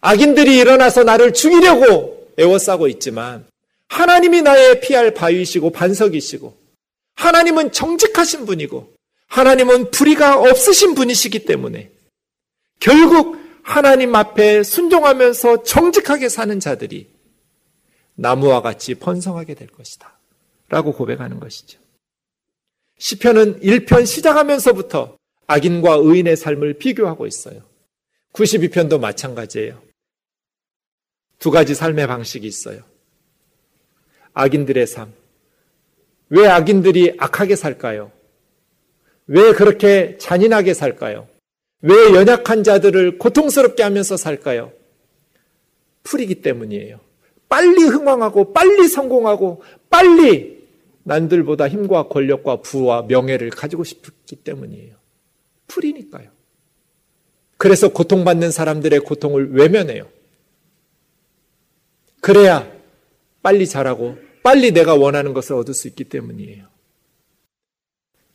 악인들이 0.00 0.58
일어나서 0.58 1.04
나를 1.04 1.32
죽이려고 1.32 2.32
애워싸고 2.38 2.88
있지만 2.88 3.46
하나님이 3.88 4.42
나의 4.42 4.80
피할 4.80 5.12
바위시고 5.12 5.70
반석이시고 5.70 6.61
하나님은 7.14 7.72
정직하신 7.72 8.46
분이고 8.46 8.94
하나님은 9.28 9.90
불의가 9.90 10.38
없으신 10.40 10.94
분이시기 10.94 11.44
때문에 11.44 11.90
결국 12.80 13.38
하나님 13.62 14.14
앞에 14.14 14.62
순종하면서 14.62 15.62
정직하게 15.62 16.28
사는 16.28 16.58
자들이 16.58 17.10
나무와 18.14 18.60
같이 18.60 18.94
번성하게 18.94 19.54
될 19.54 19.68
것이다. 19.68 20.18
라고 20.68 20.92
고백하는 20.92 21.38
것이죠. 21.38 21.78
시편은 22.98 23.60
1편 23.60 24.06
시작하면서부터 24.06 25.16
악인과 25.46 25.94
의인의 25.94 26.36
삶을 26.36 26.74
비교하고 26.74 27.26
있어요. 27.26 27.62
92편도 28.32 28.98
마찬가지예요. 28.98 29.82
두 31.38 31.50
가지 31.50 31.74
삶의 31.74 32.06
방식이 32.06 32.46
있어요. 32.46 32.82
악인들의 34.32 34.86
삶. 34.86 35.12
왜 36.34 36.48
악인들이 36.48 37.16
악하게 37.18 37.56
살까요? 37.56 38.10
왜 39.26 39.52
그렇게 39.52 40.16
잔인하게 40.16 40.72
살까요? 40.72 41.28
왜 41.82 41.94
연약한 42.14 42.64
자들을 42.64 43.18
고통스럽게 43.18 43.82
하면서 43.82 44.16
살까요? 44.16 44.72
풀이기 46.04 46.36
때문이에요. 46.36 47.00
빨리 47.50 47.82
흥왕하고 47.82 48.54
빨리 48.54 48.88
성공하고 48.88 49.62
빨리 49.90 50.66
남들보다 51.02 51.68
힘과 51.68 52.08
권력과 52.08 52.62
부와 52.62 53.02
명예를 53.02 53.50
가지고 53.50 53.84
싶기 53.84 54.36
때문이에요. 54.36 54.96
풀이니까요. 55.66 56.30
그래서 57.58 57.90
고통받는 57.90 58.50
사람들의 58.50 59.00
고통을 59.00 59.52
외면해요. 59.52 60.08
그래야 62.22 62.72
빨리 63.42 63.66
자라고 63.66 64.31
빨리 64.42 64.72
내가 64.72 64.94
원하는 64.94 65.32
것을 65.34 65.54
얻을 65.54 65.74
수 65.74 65.88
있기 65.88 66.04
때문이에요. 66.04 66.66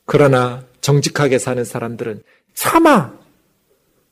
그러나 0.05 0.65
정직하게 0.81 1.37
사는 1.37 1.63
사람들은 1.63 2.23
차마 2.53 3.17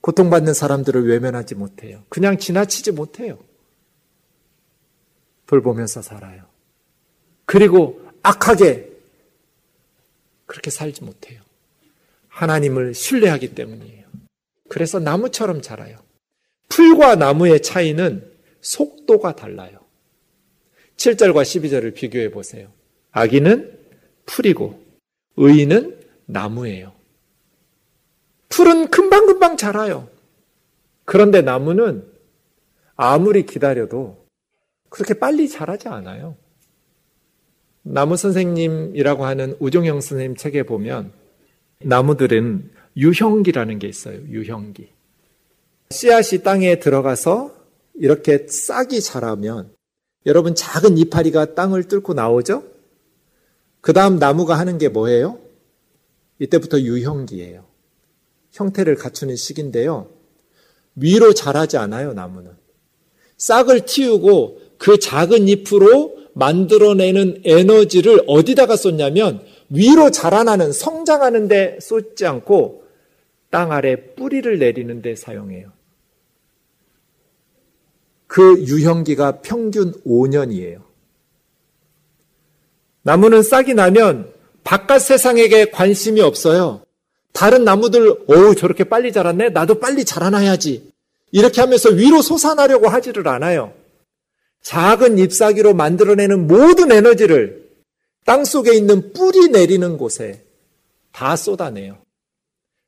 고통받는 0.01 0.53
사람들을 0.53 1.07
외면하지 1.07 1.55
못해요. 1.55 2.03
그냥 2.09 2.37
지나치지 2.37 2.91
못해요. 2.91 3.39
돌보면서 5.47 6.01
살아요. 6.01 6.43
그리고 7.45 8.01
악하게 8.21 8.91
그렇게 10.45 10.69
살지 10.69 11.03
못해요. 11.03 11.41
하나님을 12.27 12.93
신뢰하기 12.93 13.55
때문이에요. 13.55 14.05
그래서 14.69 14.99
나무처럼 14.99 15.61
자라요. 15.61 15.97
풀과 16.69 17.15
나무의 17.15 17.61
차이는 17.61 18.29
속도가 18.61 19.35
달라요. 19.35 19.84
7절과 20.97 21.43
12절을 21.43 21.93
비교해 21.93 22.31
보세요. 22.31 22.69
아기는 23.11 23.77
풀이고 24.25 24.83
의인은 25.37 25.99
나무예요. 26.25 26.93
풀은 28.49 28.89
금방금방 28.89 29.57
자라요. 29.57 30.09
그런데 31.03 31.41
나무는 31.41 32.05
아무리 32.95 33.45
기다려도 33.45 34.25
그렇게 34.89 35.13
빨리 35.13 35.49
자라지 35.49 35.87
않아요. 35.87 36.37
나무 37.83 38.17
선생님이라고 38.17 39.25
하는 39.25 39.55
우종영 39.59 40.01
선생님 40.01 40.35
책에 40.35 40.63
보면 40.63 41.11
나무들은 41.83 42.71
유형기라는 42.97 43.77
게 43.77 43.87
있어요. 43.87 44.17
유형기. 44.27 44.89
씨앗이 45.91 46.41
땅에 46.41 46.79
들어가서 46.79 47.53
이렇게 47.95 48.47
싹이 48.47 49.01
자라면 49.01 49.74
여러분 50.25 50.55
작은 50.55 50.97
이파리가 50.97 51.55
땅을 51.55 51.83
뚫고 51.83 52.13
나오죠? 52.13 52.63
그 53.81 53.93
다음 53.93 54.17
나무가 54.17 54.57
하는 54.57 54.77
게 54.77 54.89
뭐예요? 54.89 55.39
이때부터 56.39 56.79
유형기예요. 56.79 57.65
형태를 58.51 58.95
갖추는 58.95 59.35
시기인데요. 59.35 60.09
위로 60.95 61.33
자라지 61.33 61.77
않아요, 61.77 62.13
나무는. 62.13 62.51
싹을 63.37 63.81
틔우고 63.81 64.59
그 64.77 64.97
작은 64.97 65.47
잎으로 65.47 66.15
만들어내는 66.33 67.41
에너지를 67.45 68.23
어디다가 68.27 68.75
쏟냐면 68.75 69.41
위로 69.69 70.11
자라나는 70.11 70.71
성장하는 70.71 71.47
데 71.47 71.77
쏟지 71.81 72.25
않고 72.25 72.83
땅 73.49 73.71
아래 73.71 74.13
뿌리를 74.15 74.59
내리는 74.59 75.01
데 75.01 75.15
사용해요. 75.15 75.74
그 78.27 78.59
유형기가 78.63 79.41
평균 79.41 79.93
5년이에요. 80.03 80.81
나무는 83.03 83.43
싹이 83.43 83.73
나면 83.73 84.33
바깥 84.63 85.01
세상에게 85.01 85.69
관심이 85.69 86.21
없어요. 86.21 86.81
다른 87.33 87.63
나무들, 87.63 88.17
어우, 88.27 88.55
저렇게 88.55 88.85
빨리 88.85 89.11
자랐네? 89.11 89.49
나도 89.49 89.79
빨리 89.79 90.05
자라나야지. 90.05 90.91
이렇게 91.31 91.61
하면서 91.61 91.89
위로 91.89 92.21
솟아나려고 92.21 92.87
하지를 92.87 93.27
않아요. 93.27 93.73
작은 94.61 95.19
잎사귀로 95.19 95.73
만들어내는 95.75 96.47
모든 96.47 96.91
에너지를 96.91 97.69
땅 98.25 98.43
속에 98.43 98.73
있는 98.73 99.13
뿌리 99.13 99.49
내리는 99.49 99.97
곳에 99.97 100.43
다 101.11 101.35
쏟아내요. 101.35 101.97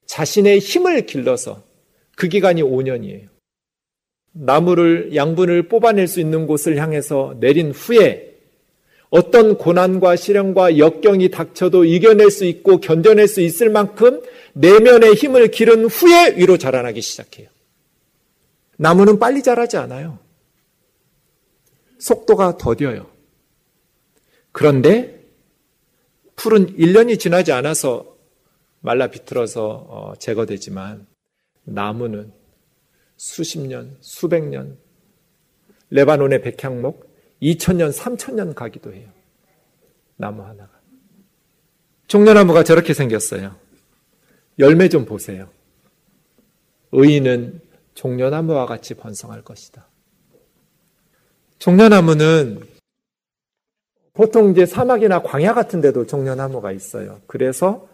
자신의 0.08 0.60
힘을 0.60 1.06
길러서 1.06 1.62
그 2.15 2.28
기간이 2.28 2.63
5년이에요. 2.63 3.28
나무를 4.39 5.15
양분을 5.15 5.67
뽑아낼 5.67 6.08
수 6.08 6.19
있는 6.19 6.45
곳을 6.45 6.78
향해서 6.78 7.38
내린 7.39 7.71
후에 7.71 8.36
어떤 9.10 9.58
고난과 9.58 10.15
시련과 10.15 10.77
역경이 10.77 11.31
닥쳐도 11.31 11.85
이겨낼 11.85 12.29
수 12.29 12.46
있고 12.46 12.79
견뎌낼 12.79 13.27
수 13.27 13.42
있을 13.42 13.69
만큼 13.69 14.21
내면의 14.54 15.13
힘을 15.13 15.50
기른 15.50 15.85
후에 15.85 16.35
위로 16.35 16.58
자라나기 16.58 17.02
시작해요. 17.02 17.48
나무는 18.77 19.17
빨리 19.17 19.42
자라지 19.42 19.77
않아요. 19.77 20.19
속도가 22.00 22.58
더뎌요. 22.58 23.08
그런데 24.52 25.25
풀은 26.35 26.77
1년이 26.77 27.19
지나지 27.19 27.52
않아서 27.54 28.17
말라 28.81 29.08
비틀어서 29.08 29.65
어, 29.65 30.13
제거되지만 30.19 31.08
나무는 31.63 32.31
수십 33.17 33.59
년, 33.59 33.97
수백 33.99 34.47
년, 34.47 34.77
레바논의 35.89 36.41
백향목 36.41 37.07
2000년, 37.41 37.91
3000년 37.91 38.55
가기도 38.55 38.93
해요. 38.93 39.09
나무 40.15 40.43
하나가. 40.43 40.69
종려나무가 42.07 42.63
저렇게 42.63 42.93
생겼어요. 42.93 43.55
열매 44.59 44.89
좀 44.89 45.05
보세요. 45.05 45.49
의인은 46.91 47.59
종려나무와 47.93 48.65
같이 48.65 48.93
번성할 48.93 49.43
것이다. 49.43 49.87
종려나무는 51.59 52.61
보통 54.13 54.51
이제 54.51 54.65
사막이나 54.65 55.21
광야 55.21 55.53
같은 55.53 55.81
데도 55.81 56.07
종려나무가 56.07 56.71
있어요. 56.71 57.21
그래서 57.27 57.87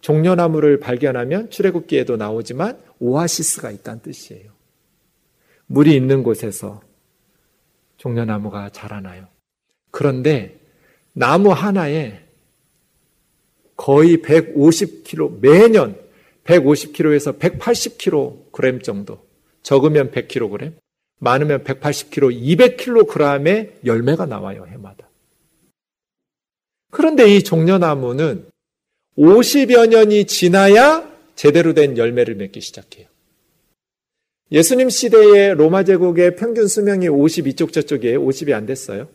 종려나무를 0.00 0.80
발견하면 0.80 1.50
출애굽기에도 1.50 2.16
나오지만 2.16 2.80
오아시스가 2.98 3.70
있다는 3.70 4.02
뜻이에요. 4.02 4.50
물이 5.66 5.94
있는 5.94 6.22
곳에서 6.22 6.82
종려나무가 7.96 8.70
자라나요. 8.70 9.28
그런데 9.90 10.58
나무 11.12 11.50
하나에 11.50 12.20
거의 13.76 14.18
150kg, 14.18 15.40
매년 15.40 15.96
150kg에서 16.44 17.38
180kg 17.38 18.82
정도, 18.82 19.26
적으면 19.62 20.10
100kg, 20.10 20.72
많으면 21.18 21.64
180kg, 21.64 22.76
200kg의 22.76 23.84
열매가 23.84 24.26
나와요, 24.26 24.66
해마다. 24.66 25.08
그런데 26.90 27.34
이 27.34 27.42
종려나무는 27.42 28.49
50여 29.20 29.86
년이 29.86 30.24
지나야 30.24 31.06
제대로 31.36 31.74
된 31.74 31.98
열매를 31.98 32.36
맺기 32.36 32.62
시작해요. 32.62 33.06
예수님 34.50 34.88
시대의 34.88 35.54
로마 35.54 35.84
제국의 35.84 36.36
평균 36.36 36.66
수명이 36.66 37.08
50 37.08 37.46
이쪽 37.46 37.72
저쪽이에요. 37.72 38.24
50이 38.24 38.52
안 38.52 38.64
됐어요. 38.64 39.08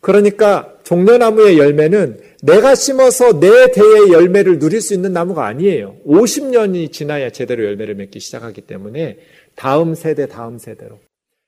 그러니까 0.00 0.76
종려나무의 0.84 1.58
열매는 1.58 2.18
내가 2.42 2.74
심어서 2.74 3.40
내 3.40 3.70
대의 3.72 4.10
열매를 4.10 4.58
누릴 4.58 4.80
수 4.80 4.94
있는 4.94 5.12
나무가 5.12 5.46
아니에요. 5.46 5.96
50년이 6.06 6.90
지나야 6.90 7.30
제대로 7.30 7.64
열매를 7.64 7.94
맺기 7.94 8.20
시작하기 8.20 8.62
때문에 8.62 9.18
다음 9.54 9.94
세대, 9.94 10.26
다음 10.26 10.58
세대로. 10.58 10.98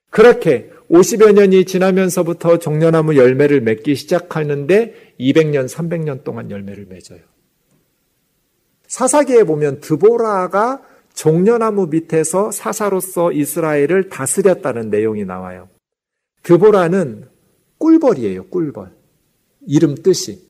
그렇게 0.09 0.69
50여 0.89 1.33
년이 1.33 1.65
지나면서부터 1.65 2.59
종려나무 2.59 3.17
열매를 3.17 3.61
맺기 3.61 3.95
시작하는데 3.95 5.13
200년, 5.19 5.67
300년 5.67 6.23
동안 6.23 6.49
열매를 6.49 6.85
맺어요. 6.89 7.19
사사기에 8.87 9.43
보면 9.43 9.81
드보라가 9.81 10.81
종려나무 11.13 11.87
밑에서 11.87 12.51
사사로서 12.51 13.31
이스라엘을 13.31 14.09
다스렸다는 14.09 14.89
내용이 14.89 15.25
나와요. 15.25 15.67
드보라는 16.43 17.27
꿀벌이에요, 17.79 18.47
꿀벌. 18.47 18.91
이름 19.67 19.95
뜻이. 19.95 20.47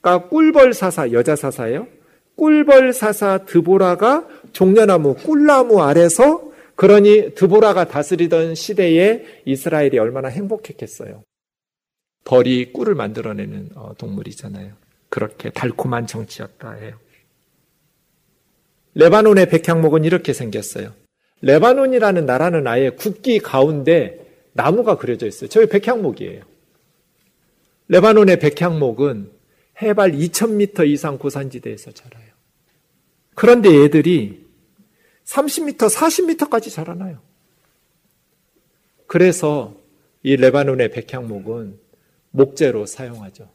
그러니까 0.00 0.28
꿀벌 0.28 0.72
사사, 0.72 1.12
여자 1.12 1.36
사사예요. 1.36 1.86
꿀벌 2.36 2.92
사사 2.92 3.44
드보라가 3.44 4.26
종려나무, 4.52 5.14
꿀나무 5.14 5.82
아래서 5.82 6.50
그러니 6.74 7.34
드보라가 7.34 7.86
다스리던 7.86 8.54
시대에 8.54 9.42
이스라엘이 9.46 9.98
얼마나 9.98 10.28
행복했겠어요. 10.28 11.22
벌이 12.24 12.72
꿀을 12.72 12.94
만들어내는 12.94 13.70
어, 13.74 13.94
동물이잖아요. 13.96 14.74
그렇게 15.08 15.50
달콤한 15.50 16.06
정치였다 16.06 16.72
해요. 16.72 16.98
레바논의 18.96 19.50
백향목은 19.50 20.04
이렇게 20.04 20.32
생겼어요. 20.32 20.94
레바논이라는 21.42 22.24
나라는 22.24 22.66
아예 22.66 22.88
국기 22.88 23.40
가운데 23.40 24.26
나무가 24.54 24.96
그려져 24.96 25.26
있어요. 25.26 25.50
저기 25.50 25.66
백향목이에요. 25.66 26.42
레바논의 27.88 28.38
백향목은 28.38 29.30
해발 29.82 30.12
2000m 30.12 30.88
이상 30.88 31.18
고산지대에서 31.18 31.92
자라요. 31.92 32.24
그런데 33.34 33.82
얘들이 33.82 34.46
30m, 35.26 35.76
40m까지 35.76 36.72
자라나요. 36.72 37.20
그래서 39.06 39.76
이 40.22 40.36
레바논의 40.36 40.90
백향목은 40.92 41.78
목재로 42.30 42.86
사용하죠. 42.86 43.50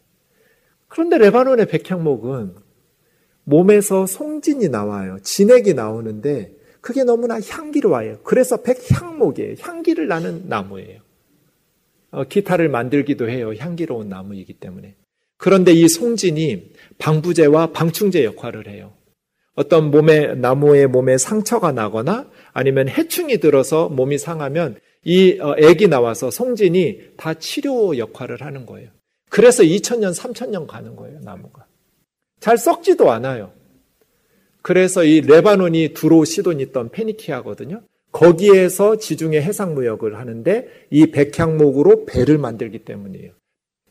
그런데 0.88 1.18
레바논의 1.18 1.66
백향목은 1.66 2.56
몸에서 3.44 4.06
송진이 4.06 4.70
나와요. 4.70 5.18
진액이 5.24 5.74
나오는데 5.74 6.54
그게 6.80 7.04
너무나 7.04 7.40
향기로워요. 7.40 8.20
그래서 8.24 8.62
백향목이에요. 8.62 9.56
향기를 9.60 10.08
나는 10.08 10.44
나무예요. 10.48 11.00
어, 12.12 12.24
기타를 12.26 12.70
만들기도 12.70 13.30
해요. 13.30 13.54
향기로운 13.58 14.10
나무이기 14.10 14.54
때문에. 14.54 14.96
그런데 15.38 15.72
이 15.72 15.88
송진이 15.88 16.72
방부제와 16.98 17.72
방충제 17.72 18.24
역할을 18.26 18.68
해요. 18.68 18.94
어떤 19.56 19.92
몸에 19.92 20.36
나무의 20.36 20.88
몸에 20.88 21.18
상처가 21.18 21.72
나거나 21.72 22.30
아니면 22.54 22.90
해충이 22.90 23.40
들어서 23.40 23.90
몸이 23.90 24.18
상하면 24.18 24.78
이 25.04 25.40
어, 25.40 25.56
액이 25.58 25.88
나와서 25.88 26.30
송진이 26.30 27.16
다 27.18 27.34
치료 27.34 27.98
역할을 27.98 28.42
하는 28.42 28.66
거예요. 28.66 28.90
그래서 29.30 29.64
2000년, 29.64 30.14
3000년 30.14 30.68
가는 30.68 30.96
거예요, 30.96 31.20
나무가. 31.22 31.66
잘 32.42 32.58
썩지도 32.58 33.10
않아요. 33.12 33.54
그래서 34.62 35.06
이 35.06 35.22
레바논이 35.22 35.94
두로 35.94 36.26
시돈이 36.26 36.62
있던 36.64 36.90
페니키아거든요. 36.90 37.84
거기에서 38.12 38.98
지중해 38.98 39.42
해상 39.42 39.74
무역을 39.74 40.18
하는데 40.18 40.68
이 40.90 41.12
백향목으로 41.12 42.06
배를 42.06 42.38
만들기 42.38 42.80
때문이에요. 42.80 43.32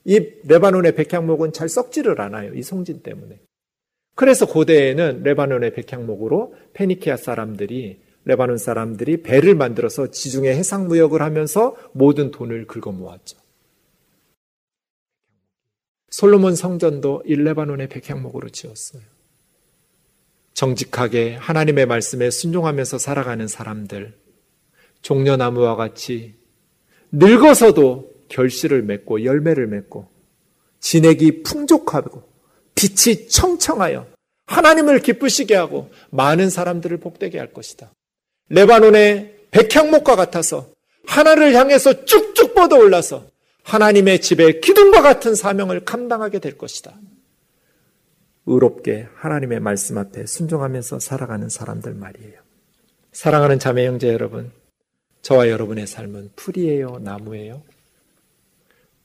이 0.05 0.26
레바논의 0.44 0.94
백향목은 0.94 1.53
잘 1.53 1.68
썩지를 1.68 2.20
않아요. 2.20 2.53
이 2.55 2.62
송진 2.62 3.03
때문에. 3.03 3.38
그래서 4.16 4.46
고대에는 4.46 5.22
레바논의 5.22 5.72
백향목으로 5.72 6.55
페니키아 6.74 7.16
사람들이 7.16 8.01
레바논 8.24 8.59
사람들이 8.59 9.22
배를 9.22 9.55
만들어서 9.55 10.09
지중해 10.09 10.51
해상 10.51 10.88
무역을 10.88 11.22
하면서 11.22 11.76
모든 11.92 12.30
돈을 12.30 12.66
긁어 12.66 12.92
모았죠. 12.92 13.38
솔로몬 16.20 16.54
성전도 16.54 17.22
이 17.24 17.34
레바논의 17.34 17.88
백향목으로 17.88 18.50
지었어요. 18.50 19.00
정직하게 20.52 21.36
하나님의 21.36 21.86
말씀에 21.86 22.28
순종하면서 22.28 22.98
살아가는 22.98 23.48
사람들, 23.48 24.12
종려나무와 25.00 25.76
같이 25.76 26.34
늙어서도 27.10 28.12
결실을 28.28 28.82
맺고 28.82 29.24
열매를 29.24 29.66
맺고 29.68 30.08
진액이 30.80 31.42
풍족하고 31.42 32.22
빛이 32.74 33.28
청청하여 33.28 34.06
하나님을 34.44 35.00
기쁘시게 35.00 35.54
하고 35.54 35.90
많은 36.10 36.50
사람들을 36.50 36.98
복되게 36.98 37.38
할 37.38 37.54
것이다. 37.54 37.94
레바논의 38.50 39.36
백향목과 39.52 40.16
같아서 40.16 40.68
하나를 41.06 41.54
향해서 41.54 42.04
쭉쭉 42.04 42.54
뻗어 42.54 42.76
올라서 42.76 43.30
하나님의 43.64 44.20
집에 44.20 44.61
기둥과 44.61 45.02
같은 45.02 45.34
사명을 45.34 45.84
감당하게 45.84 46.38
될 46.38 46.56
것이다. 46.58 46.94
의롭게 48.46 49.08
하나님의 49.14 49.61
말씀 49.61 49.98
앞에 49.98 50.26
순종하면서 50.26 50.98
살아가는 50.98 51.48
사람들 51.48 51.94
말이에요. 51.94 52.40
사랑하는 53.12 53.58
자매 53.58 53.86
형제 53.86 54.12
여러분, 54.12 54.50
저와 55.22 55.48
여러분의 55.48 55.86
삶은 55.86 56.30
풀이에요, 56.36 57.00
나무예요? 57.02 57.62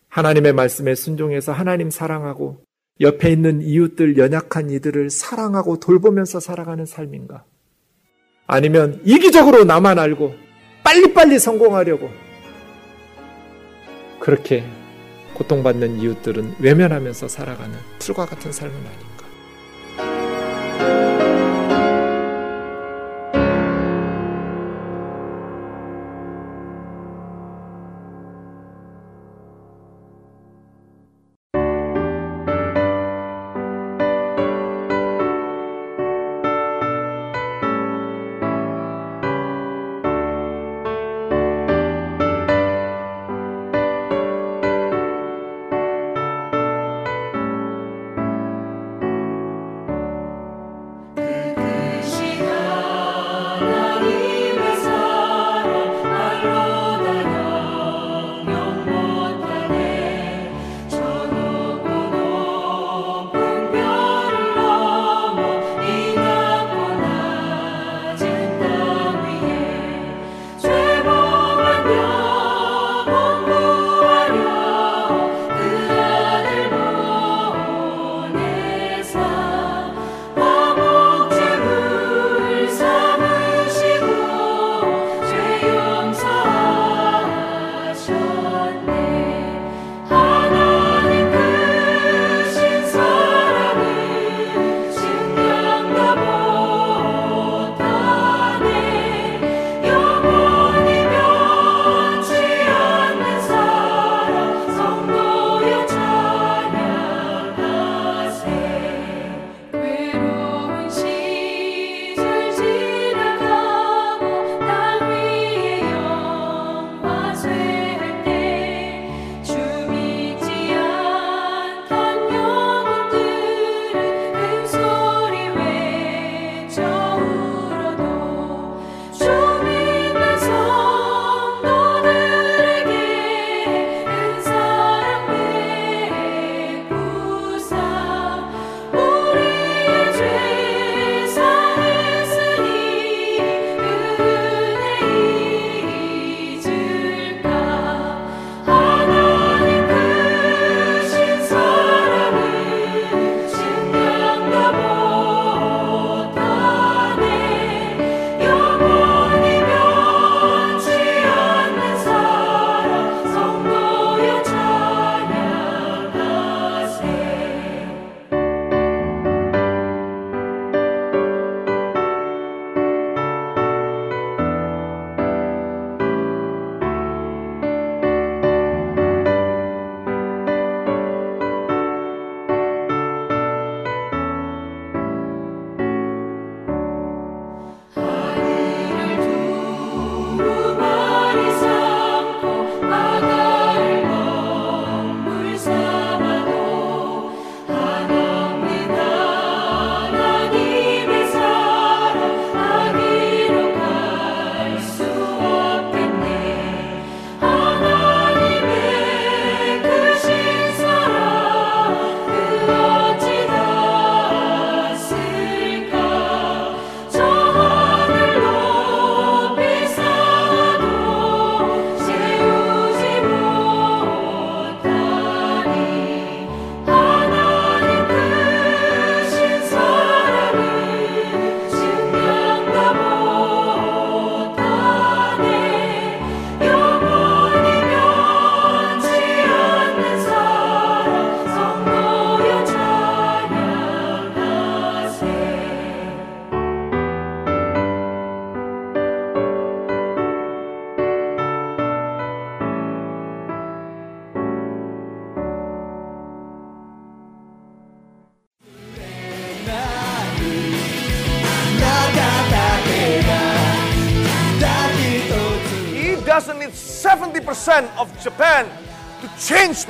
하나님의 0.07 0.53
말씀에 0.53 0.95
순종해서 0.95 1.51
하나님 1.51 1.89
사랑하고 1.89 2.63
옆에 3.01 3.29
있는 3.29 3.61
이웃들, 3.61 4.17
연약한 4.17 4.69
이들을 4.69 5.09
사랑하고 5.09 5.79
돌보면서 5.79 6.39
살아가는 6.39 6.85
삶인가? 6.85 7.43
아니면 8.47 9.01
이기적으로 9.03 9.65
나만 9.65 9.99
알고 9.99 10.33
빨리빨리 10.83 11.39
성공하려고 11.39 12.09
그렇게 14.25 14.63
고통받는 15.35 15.99
이웃들은 15.99 16.55
외면하면서 16.57 17.27
살아가는 17.27 17.77
풀과 17.99 18.25
같은 18.25 18.51
삶은 18.51 18.73
doesn't 18.73 19.14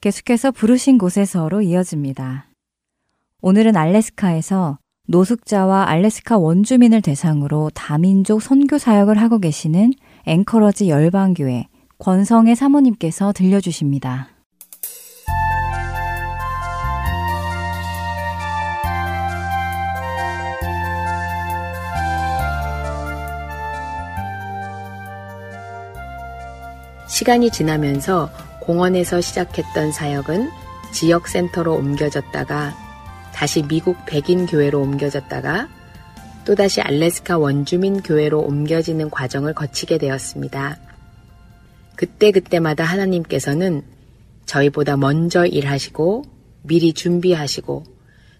계속해서 0.00 0.50
부르신 0.50 0.96
곳에서로 0.96 1.60
이어집니다. 1.60 2.48
오늘은 3.42 3.76
알래스카에서 3.76 4.78
노숙자와 5.08 5.88
알래스카 5.88 6.38
원주민을 6.38 7.02
대상으로 7.02 7.70
다민족 7.74 8.40
선교 8.40 8.78
사역을 8.78 9.20
하고 9.20 9.38
계시는 9.38 9.92
앵커러지 10.24 10.88
열방교회 10.88 11.66
권성의 11.98 12.56
사모님께서 12.56 13.32
들려주십니다. 13.32 14.28
시간이 27.06 27.50
지나면서 27.50 28.30
공원에서 28.60 29.20
시작했던 29.20 29.92
사역은 29.92 30.50
지역센터로 30.92 31.74
옮겨졌다가 31.74 32.74
다시 33.32 33.62
미국 33.62 33.96
백인 34.06 34.46
교회로 34.46 34.80
옮겨졌다가 34.80 35.68
또다시 36.44 36.80
알래스카 36.80 37.38
원주민 37.38 38.02
교회로 38.02 38.40
옮겨지는 38.40 39.10
과정을 39.10 39.54
거치게 39.54 39.98
되었습니다. 39.98 40.78
그때그때마다 41.96 42.84
하나님께서는 42.84 43.82
저희보다 44.46 44.96
먼저 44.96 45.46
일하시고 45.46 46.24
미리 46.62 46.92
준비하시고 46.92 47.84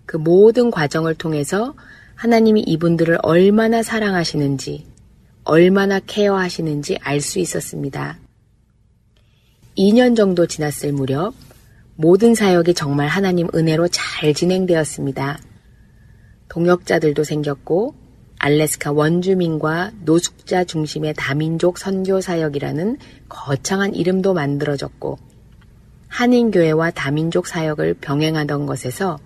그 0.06 0.16
모든 0.16 0.70
과정을 0.70 1.14
통해서 1.14 1.74
하나님이 2.16 2.62
이분들을 2.62 3.18
얼마나 3.22 3.82
사랑하시는지, 3.82 4.86
얼마나 5.44 6.00
케어하시는지 6.00 6.98
알 7.00 7.20
수 7.20 7.38
있었습니다. 7.38 8.18
2년 9.78 10.16
정도 10.16 10.46
지났을 10.46 10.92
무렵 10.92 11.34
모든 11.96 12.34
사역이 12.34 12.74
정말 12.74 13.08
하나님 13.08 13.48
은혜로 13.54 13.88
잘 13.88 14.34
진행되었습니다. 14.34 15.38
동역자들도 16.48 17.22
생겼고 17.22 17.94
알래스카 18.38 18.92
원주민과 18.92 19.92
노숙자 20.04 20.64
중심의 20.64 21.14
다민족 21.16 21.78
선교 21.78 22.20
사역이라는 22.20 22.96
거창한 23.28 23.94
이름도 23.94 24.32
만들어졌고 24.34 25.18
한인교회와 26.08 26.90
다민족 26.90 27.46
사역을 27.46 27.94
병행하던 28.00 28.66
것에서 28.66 29.18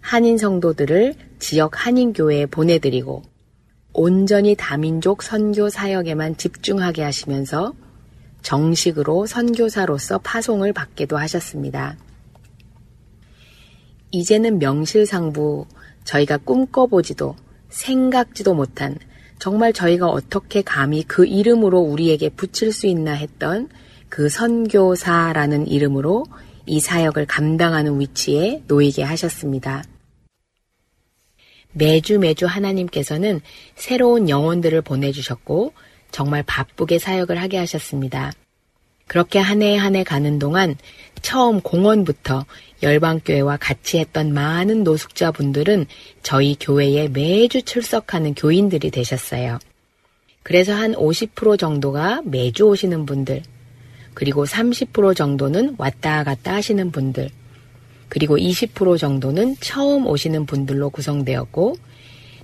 한인 0.00 0.36
성도들을 0.36 1.14
지역 1.38 1.86
한인교회에 1.86 2.46
보내드리고 2.46 3.22
온전히 3.92 4.54
다민족 4.56 5.22
선교 5.22 5.70
사역에만 5.70 6.36
집중하게 6.36 7.02
하시면서 7.02 7.72
정식으로 8.46 9.26
선교사로서 9.26 10.18
파송을 10.18 10.72
받기도 10.72 11.16
하셨습니다. 11.18 11.96
이제는 14.12 14.60
명실상부 14.60 15.66
저희가 16.04 16.36
꿈꿔보지도 16.36 17.34
생각지도 17.70 18.54
못한 18.54 18.96
정말 19.40 19.72
저희가 19.72 20.06
어떻게 20.06 20.62
감히 20.62 21.02
그 21.02 21.26
이름으로 21.26 21.80
우리에게 21.80 22.28
붙일 22.28 22.70
수 22.70 22.86
있나 22.86 23.14
했던 23.14 23.68
그 24.08 24.28
선교사라는 24.28 25.66
이름으로 25.66 26.24
이 26.66 26.78
사역을 26.78 27.26
감당하는 27.26 27.98
위치에 27.98 28.62
놓이게 28.68 29.02
하셨습니다. 29.02 29.82
매주 31.72 32.20
매주 32.20 32.46
하나님께서는 32.46 33.40
새로운 33.74 34.28
영혼들을 34.28 34.82
보내주셨고 34.82 35.72
정말 36.10 36.42
바쁘게 36.44 36.98
사역을 36.98 37.40
하게 37.40 37.58
하셨습니다. 37.58 38.32
그렇게 39.06 39.38
한 39.38 39.62
해 39.62 39.76
한 39.76 39.94
해 39.94 40.02
가는 40.02 40.38
동안 40.38 40.74
처음 41.22 41.60
공원부터 41.60 42.44
열방교회와 42.82 43.56
같이 43.58 43.98
했던 43.98 44.34
많은 44.34 44.82
노숙자분들은 44.84 45.86
저희 46.22 46.56
교회에 46.58 47.08
매주 47.08 47.62
출석하는 47.62 48.34
교인들이 48.34 48.90
되셨어요. 48.90 49.58
그래서 50.42 50.74
한 50.74 50.92
50% 50.94 51.58
정도가 51.58 52.22
매주 52.24 52.64
오시는 52.64 53.06
분들, 53.06 53.42
그리고 54.14 54.44
30% 54.44 55.14
정도는 55.16 55.74
왔다 55.78 56.24
갔다 56.24 56.54
하시는 56.54 56.90
분들, 56.90 57.28
그리고 58.08 58.36
20% 58.36 58.98
정도는 58.98 59.56
처음 59.60 60.06
오시는 60.06 60.46
분들로 60.46 60.90
구성되었고, 60.90 61.76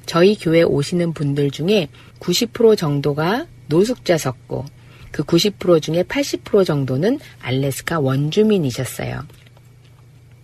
저희 0.06 0.34
교회 0.36 0.62
오시는 0.62 1.12
분들 1.12 1.52
중에 1.52 1.88
90% 2.22 2.76
정도가 2.76 3.46
노숙자셨고, 3.66 4.64
그 5.10 5.24
90% 5.24 5.82
중에 5.82 6.04
80% 6.04 6.64
정도는 6.64 7.18
알래스카 7.40 7.98
원주민이셨어요. 8.00 9.26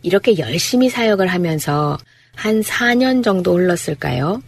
이렇게 0.02 0.38
열심히 0.38 0.88
사역을 0.90 1.28
하면서 1.28 1.98
한 2.34 2.60
4년 2.60 3.22
정도 3.22 3.54
흘렀을까요? 3.54 4.42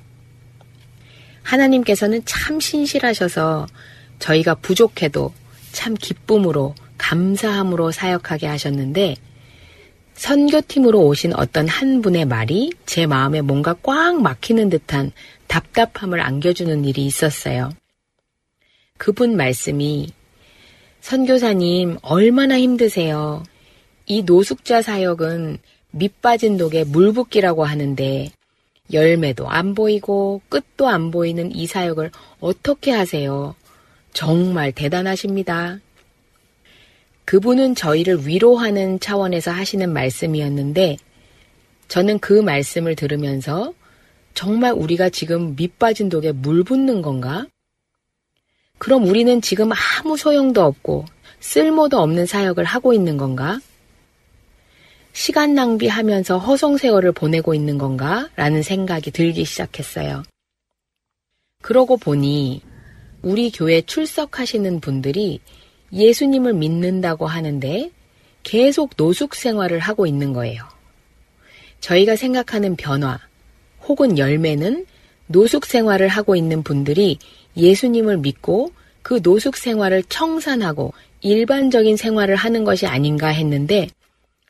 하나님께서는 1.43 2.23
참 2.25 2.61
신실하셔서 2.61 3.67
저희가 4.19 4.57
부족해도 4.57 5.33
참 5.73 5.95
기쁨으로 5.95 6.75
감사함으로 6.99 7.93
사역하게 7.93 8.47
하셨는데 8.47 9.17
선교팀으로 10.15 11.01
오신 11.07 11.33
어떤 11.35 11.67
한 11.67 12.03
분의 12.03 12.27
말이 12.27 12.71
제 12.85 13.07
마음에 13.07 13.41
뭔가 13.41 13.75
꽉 13.83 14.21
막히는 14.21 14.69
듯한 14.69 15.13
답답함을 15.51 16.21
안겨주는 16.21 16.85
일이 16.85 17.05
있었어요. 17.07 17.73
그분 18.97 19.37
말씀이 19.37 20.13
선교사님 21.01 21.99
얼마나 22.03 22.59
힘드세요. 22.59 23.43
이 24.07 24.23
노숙자 24.23 24.81
사역은 24.81 25.59
밑 25.91 26.23
빠진 26.23 26.57
독에 26.57 26.85
물 26.85 27.13
붓기라고 27.13 27.65
하는데 27.65 28.31
열매도 28.93 29.49
안 29.49 29.75
보이고 29.75 30.41
끝도 30.49 30.89
안 30.89 31.11
보이는 31.11 31.53
이 31.53 31.67
사역을 31.67 32.13
어떻게 32.39 32.93
하세요? 32.93 33.57
정말 34.13 34.71
대단하십니다. 34.71 35.81
그분은 37.25 37.75
저희를 37.75 38.27
위로하는 38.27 39.01
차원에서 39.01 39.51
하시는 39.51 39.93
말씀이었는데 39.93 40.97
저는 41.89 42.21
그 42.21 42.35
말씀을 42.35 42.95
들으면서 42.95 43.75
정말 44.35 44.73
우리가 44.73 45.09
지금 45.11 45.57
밑 45.57 45.79
빠진 45.79 46.09
독에 46.09 46.33
물 46.33 46.65
붓는 46.65 47.03
건가? 47.03 47.47
그럼 48.79 49.07
우리는 49.07 49.41
지금 49.43 49.71
아무 49.73 50.17
소용도 50.17 50.63
없고 50.63 51.05
쓸모도 51.41 51.99
없는 52.01 52.27
사역을 52.27 52.65
하고 52.65 52.93
있는 52.93 53.17
건가? 53.17 53.61
시간 55.13 55.55
낭비하면서 55.55 56.39
허송세월을 56.39 57.13
보내고 57.13 57.55
있는 57.55 57.79
건가? 57.79 58.29
라는 58.37 58.63
생각이 58.63 59.11
들기 59.11 59.45
시작했어요. 59.45 60.23
그러고 61.63 61.97
보니 61.97 62.63
우리 63.23 63.51
교회 63.51 63.83
출석하시는 63.83 64.81
분들이 64.81 65.41
예수님을 65.93 66.55
믿는다고 66.55 67.27
하는데 67.27 67.91
계속 68.43 68.93
노숙 68.97 69.35
생활을 69.35 69.79
하고 69.79 70.07
있는 70.07 70.33
거예요. 70.33 70.63
저희가 71.81 72.17
생각하는 72.17 72.77
변화 72.77 73.19
혹은 73.87 74.19
열매는 74.19 74.87
노숙 75.27 75.67
생활을 75.67 76.09
하고 76.09 76.37
있는 76.37 76.63
분들이 76.63 77.19
예수님을 77.57 78.19
믿고 78.19 78.73
그 79.03 79.21
노숙 79.23 79.57
생활을 79.57 80.03
청산하고 80.05 80.93
일반적인 81.21 81.97
생활을 81.97 82.37
하는 82.37 82.65
것이 82.65 82.87
아닌가 82.87 83.29
했는데 83.29 83.89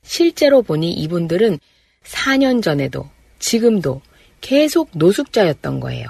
실제로 0.03 0.63
보니 0.63 0.93
이분들은 0.93 1.59
4년 2.05 2.63
전에도 2.63 3.09
지금도 3.39 4.01
계속 4.41 4.91
노숙자였던 4.95 5.81
거예요. 5.81 6.07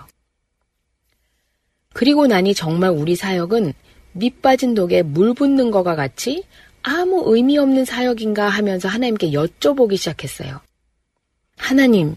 그리고 1.93 2.27
나니 2.27 2.55
정말 2.55 2.91
우리 2.91 3.17
사역은 3.17 3.73
밑 4.13 4.43
빠진 4.43 4.75
독에 4.75 5.03
물 5.03 5.35
붓는 5.35 5.71
것과 5.71 5.97
같이 5.97 6.45
아무 6.83 7.23
의미 7.27 7.59
없는 7.59 7.85
사역인가 7.85 8.49
하면서 8.49 8.89
하나님께 8.89 9.31
여쭤보기 9.33 9.97
시작했어요. 9.97 10.61
하나님, 11.57 12.17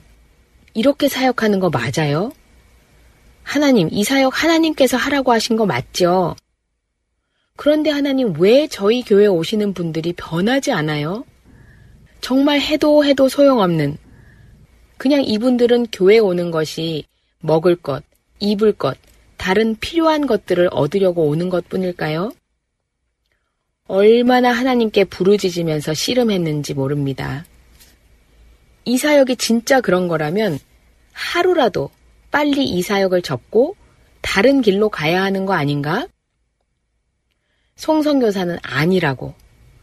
이렇게 0.74 1.08
사역하는 1.08 1.60
거 1.60 1.70
맞아요? 1.70 2.32
하나님, 3.44 3.90
이 3.92 4.04
사역 4.04 4.44
하나님께서 4.44 4.98
하라고 4.98 5.32
하신 5.32 5.56
거 5.56 5.66
맞죠? 5.66 6.36
그런데 7.56 7.90
하나님 7.92 8.34
왜 8.40 8.68
저희 8.68 9.04
교회 9.04 9.28
오시는 9.28 9.74
분들이 9.74 10.14
변하지 10.14 10.72
않아요? 10.72 11.26
정말 12.22 12.60
해도 12.62 13.06
해도 13.06 13.30
소용없는 13.30 13.98
그냥 14.98 15.24
이분들은 15.24 15.88
교회 15.92 16.18
오는 16.18 16.50
것이 16.50 17.06
먹을 17.42 17.76
것, 17.76 18.04
입을 18.40 18.74
것, 18.74 18.98
다른 19.38 19.76
필요한 19.76 20.26
것들을 20.26 20.70
얻으려고 20.72 21.28
오는 21.28 21.50
것 21.50 21.68
뿐일까요? 21.68 22.32
얼마나 23.88 24.54
하나님께 24.54 25.04
부르짖으면서 25.04 25.94
씨름했는지 25.94 26.74
모릅니다. 26.74 27.46
이 28.86 28.98
사역이 28.98 29.38
진짜 29.38 29.82
그런 29.82 30.08
거라면 30.08 30.60
하루라도 31.14 31.90
빨리 32.32 32.66
이 32.66 32.82
사역을 32.82 33.22
접고 33.22 33.76
다른 34.22 34.62
길로 34.62 34.90
가야 34.90 35.22
하는 35.24 35.46
거 35.46 35.54
아닌가? 35.54 36.08
송성교사는 37.76 38.58
아니라고 38.62 39.34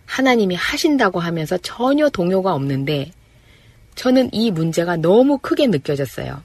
하나님이 0.06 0.54
하신다고 0.54 1.20
하면서 1.20 1.56
전혀 1.58 2.08
동요가 2.08 2.54
없는데 2.54 3.12
저는 3.94 4.30
이 4.32 4.50
문제가 4.50 4.96
너무 4.96 5.38
크게 5.38 5.66
느껴졌어요. 5.66 6.42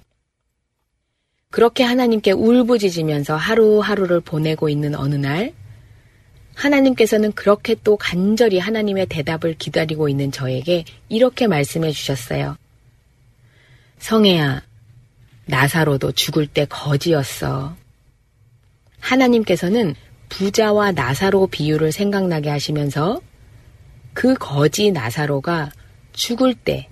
그렇게 1.49 1.83
하나님께 1.83 2.31
울부짖으면서 2.31 3.35
하루하루를 3.35 4.19
보내고 4.19 4.67
있는 4.67 4.93
어느 4.93 5.15
날, 5.15 5.53
하나님께서는 6.55 7.33
그렇게 7.33 7.75
또 7.83 7.97
간절히 7.97 8.59
하나님의 8.59 9.07
대답을 9.07 9.55
기다리고 9.55 10.09
있는 10.09 10.31
저에게 10.31 10.85
이렇게 11.09 11.47
말씀해 11.47 11.91
주셨어요. 11.91 12.57
성혜야, 13.99 14.63
나사로도 15.45 16.13
죽을 16.13 16.47
때 16.47 16.65
거지였어. 16.65 17.75
하나님께서는 18.99 19.95
부자와 20.29 20.93
나사로 20.93 21.47
비유를 21.47 21.91
생각나게 21.91 22.49
하시면서 22.49 23.21
그 24.13 24.33
거지 24.33 24.91
나사로가 24.91 25.71
죽을 26.13 26.55
때 26.55 26.89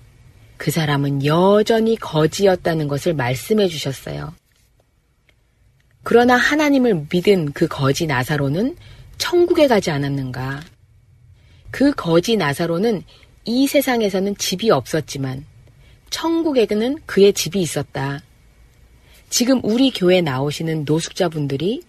그 0.56 0.70
사람은 0.70 1.24
여전히 1.24 1.96
거지였다는 1.96 2.88
것을 2.88 3.14
말씀해 3.14 3.68
주셨어요. 3.68 4.32
그러나 6.02 6.36
하나님을 6.36 7.06
믿은 7.10 7.52
그 7.52 7.66
거지 7.66 8.06
나사로는 8.06 8.76
천국에 9.18 9.66
가지 9.66 9.90
않았는가? 9.90 10.62
그 11.70 11.92
거지 11.92 12.36
나사로는 12.36 13.02
이 13.44 13.66
세상에서는 13.66 14.36
집이 14.36 14.70
없었지만 14.70 15.44
천국에는 16.10 16.98
그의 17.06 17.32
집이 17.32 17.60
있었다. 17.60 18.22
지금 19.28 19.60
우리 19.64 19.90
교회 19.90 20.20
나오시는 20.20 20.84
노숙자분들이 20.84 21.82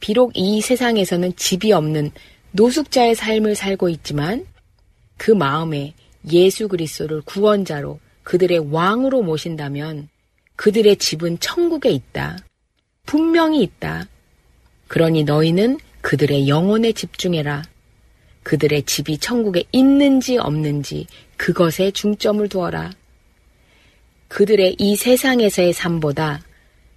비록 0.00 0.32
이 0.34 0.60
세상에서는 0.60 1.34
집이 1.36 1.72
없는 1.72 2.10
노숙자의 2.52 3.14
삶을 3.14 3.54
살고 3.54 3.88
있지만 3.88 4.46
그 5.16 5.30
마음에 5.30 5.94
예수 6.30 6.68
그리스도를 6.68 7.22
구원자로 7.22 8.00
그들의 8.22 8.70
왕으로 8.70 9.22
모신다면 9.22 10.08
그들의 10.56 10.96
집은 10.96 11.38
천국에 11.40 11.90
있다. 11.90 12.38
분명히 13.06 13.62
있다. 13.62 14.06
그러니 14.88 15.24
너희는 15.24 15.78
그들의 16.00 16.48
영혼에 16.48 16.92
집중해라. 16.92 17.62
그들의 18.42 18.84
집이 18.84 19.18
천국에 19.18 19.64
있는지 19.72 20.38
없는지 20.38 21.06
그것에 21.36 21.90
중점을 21.90 22.48
두어라. 22.48 22.90
그들의 24.28 24.76
이 24.78 24.96
세상에서의 24.96 25.72
삶보다 25.72 26.42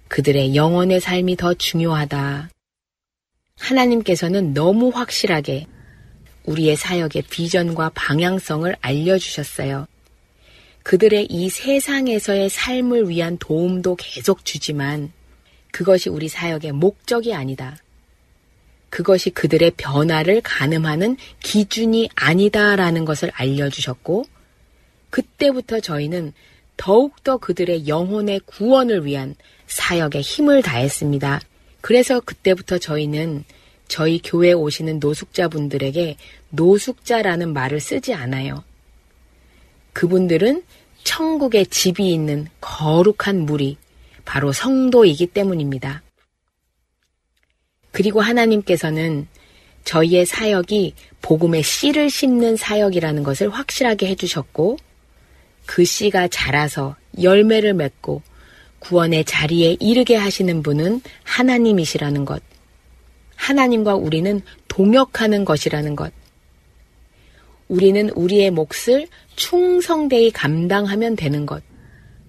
그들의 0.08 0.54
영혼의 0.54 1.00
삶이 1.00 1.36
더 1.36 1.54
중요하다. 1.54 2.50
하나님께서는 3.58 4.54
너무 4.54 4.88
확실하게 4.88 5.66
우리의 6.44 6.76
사역의 6.76 7.24
비전과 7.30 7.90
방향성을 7.94 8.74
알려주셨어요. 8.80 9.86
그들의 10.82 11.26
이 11.30 11.48
세상에서의 11.48 12.50
삶을 12.50 13.08
위한 13.08 13.38
도움도 13.38 13.96
계속 13.96 14.44
주지만 14.44 15.12
그것이 15.72 16.10
우리 16.10 16.28
사역의 16.28 16.72
목적이 16.72 17.34
아니다. 17.34 17.76
그것이 18.94 19.30
그들의 19.30 19.72
변화를 19.76 20.40
가늠하는 20.40 21.16
기준이 21.40 22.10
아니다라는 22.14 23.04
것을 23.04 23.28
알려주셨고, 23.34 24.24
그때부터 25.10 25.80
저희는 25.80 26.32
더욱더 26.76 27.38
그들의 27.38 27.88
영혼의 27.88 28.42
구원을 28.46 29.04
위한 29.04 29.34
사역에 29.66 30.20
힘을 30.20 30.62
다했습니다. 30.62 31.40
그래서 31.80 32.20
그때부터 32.20 32.78
저희는 32.78 33.42
저희 33.88 34.20
교회에 34.22 34.52
오시는 34.52 35.00
노숙자분들에게 35.00 36.16
노숙자라는 36.50 37.52
말을 37.52 37.80
쓰지 37.80 38.14
않아요. 38.14 38.62
그분들은 39.92 40.62
천국에 41.02 41.64
집이 41.64 42.12
있는 42.12 42.46
거룩한 42.60 43.40
물이 43.40 43.76
바로 44.24 44.52
성도이기 44.52 45.26
때문입니다. 45.26 46.03
그리고 47.94 48.20
하나님께서는 48.20 49.28
저희의 49.84 50.26
사역이 50.26 50.94
복음의 51.22 51.62
씨를 51.62 52.10
심는 52.10 52.56
사역이라는 52.56 53.22
것을 53.22 53.50
확실하게 53.50 54.08
해주셨고, 54.08 54.78
그 55.64 55.84
씨가 55.84 56.26
자라서 56.26 56.96
열매를 57.22 57.72
맺고 57.74 58.20
구원의 58.80 59.24
자리에 59.26 59.76
이르게 59.78 60.16
하시는 60.16 60.60
분은 60.64 61.02
하나님이시라는 61.22 62.24
것. 62.24 62.42
하나님과 63.36 63.94
우리는 63.94 64.42
동역하는 64.66 65.44
것이라는 65.44 65.94
것. 65.94 66.12
우리는 67.68 68.10
우리의 68.10 68.50
몫을 68.50 69.06
충성되이 69.36 70.32
감당하면 70.32 71.14
되는 71.14 71.46
것. 71.46 71.62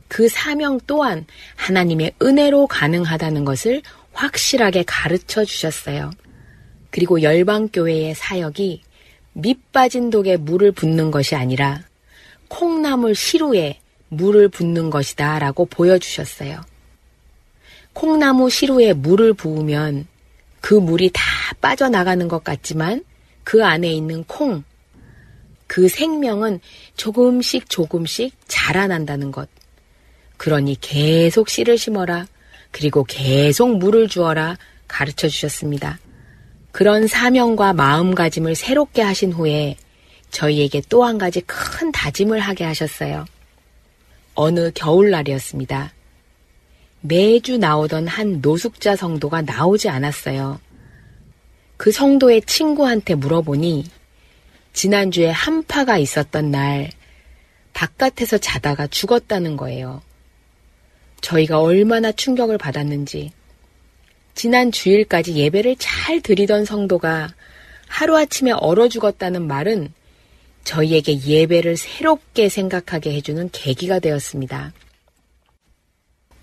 그 0.10 0.30
사명 0.30 0.80
또한 0.86 1.26
하나님의 1.56 2.14
은혜로 2.22 2.68
가능하다는 2.68 3.46
것을 3.46 3.82
확실하게 4.16 4.84
가르쳐 4.88 5.46
주셨어요. 5.46 6.12
그리고 6.90 7.22
열방교회의 7.22 8.16
사역이 8.16 8.82
밑 9.34 9.72
빠진 9.72 10.10
독에 10.10 10.38
물을 10.38 10.72
붓는 10.72 11.12
것이 11.12 11.36
아니라 11.36 11.82
콩나물 12.48 13.16
시루에 13.16 13.80
물을 14.08 14.48
붓는 14.48 14.90
것이다 14.90 15.40
라고 15.40 15.66
보여주셨어요. 15.66 16.62
콩나무 17.94 18.50
시루에 18.50 18.94
물을 18.94 19.34
부으면 19.34 20.08
그 20.62 20.74
물이 20.74 21.12
다 21.14 21.22
빠져나가는 21.62 22.28
것 22.28 22.44
같지만 22.44 23.04
그 23.44 23.64
안에 23.66 23.92
있는 23.92 24.24
콩, 24.24 24.64
그 25.68 25.88
생명은 25.88 26.60
조금씩 26.96 27.70
조금씩 27.70 28.34
자라난다는 28.48 29.32
것. 29.32 29.50
그러니 30.38 30.78
계속 30.80 31.50
씨를 31.50 31.78
심어라. 31.78 32.28
그리고 32.76 33.06
계속 33.06 33.78
물을 33.78 34.10
주어라. 34.10 34.58
가르쳐 34.90 35.30
주셨습니다. 35.30 35.98
그런 36.74 37.08
사명과 37.08 37.72
마음가짐을 37.72 38.56
새롭게 38.56 39.02
하신 39.02 39.32
후에 39.32 39.78
저희에게 40.30 40.82
또 40.90 41.06
한 41.06 41.18
가지 41.18 41.40
큰 41.40 41.94
다짐을 41.94 42.42
하게 42.42 42.66
하셨어요. 42.66 43.24
어느 44.34 44.72
겨울날이었습니다. 44.76 45.94
매주 47.00 47.58
나오던 47.58 48.10
한 48.10 48.42
노숙자 48.42 48.98
성도가 48.98 49.44
나오지 49.44 49.88
않았어요. 49.88 50.60
그 51.78 51.94
성도의 51.94 52.42
친구한테 52.42 53.16
물어보니 53.16 53.86
지난주에 54.74 55.30
한파가 55.30 55.98
있었던 55.98 56.52
날 56.52 56.92
바깥에서 57.72 58.38
자다가 58.38 58.88
죽었다는 58.88 59.56
거예요. 59.56 60.02
저희가 61.22 61.62
얼마나 61.62 62.12
충격을 62.12 62.58
받았는지 62.58 63.32
지난 64.36 64.72
주일까지 64.72 65.36
예배를 65.36 65.78
잘 65.80 66.22
드리던 66.22 66.66
성도가 66.66 67.30
하루아침에 67.88 68.52
얼어 68.52 68.90
죽었다는 68.90 69.48
말은 69.48 69.94
저희에게 70.66 71.22
예배를 71.22 71.78
새롭게 71.78 72.50
생각하게 72.50 73.14
해주는 73.14 73.50
계기가 73.52 74.00
되었습니다. 74.00 74.74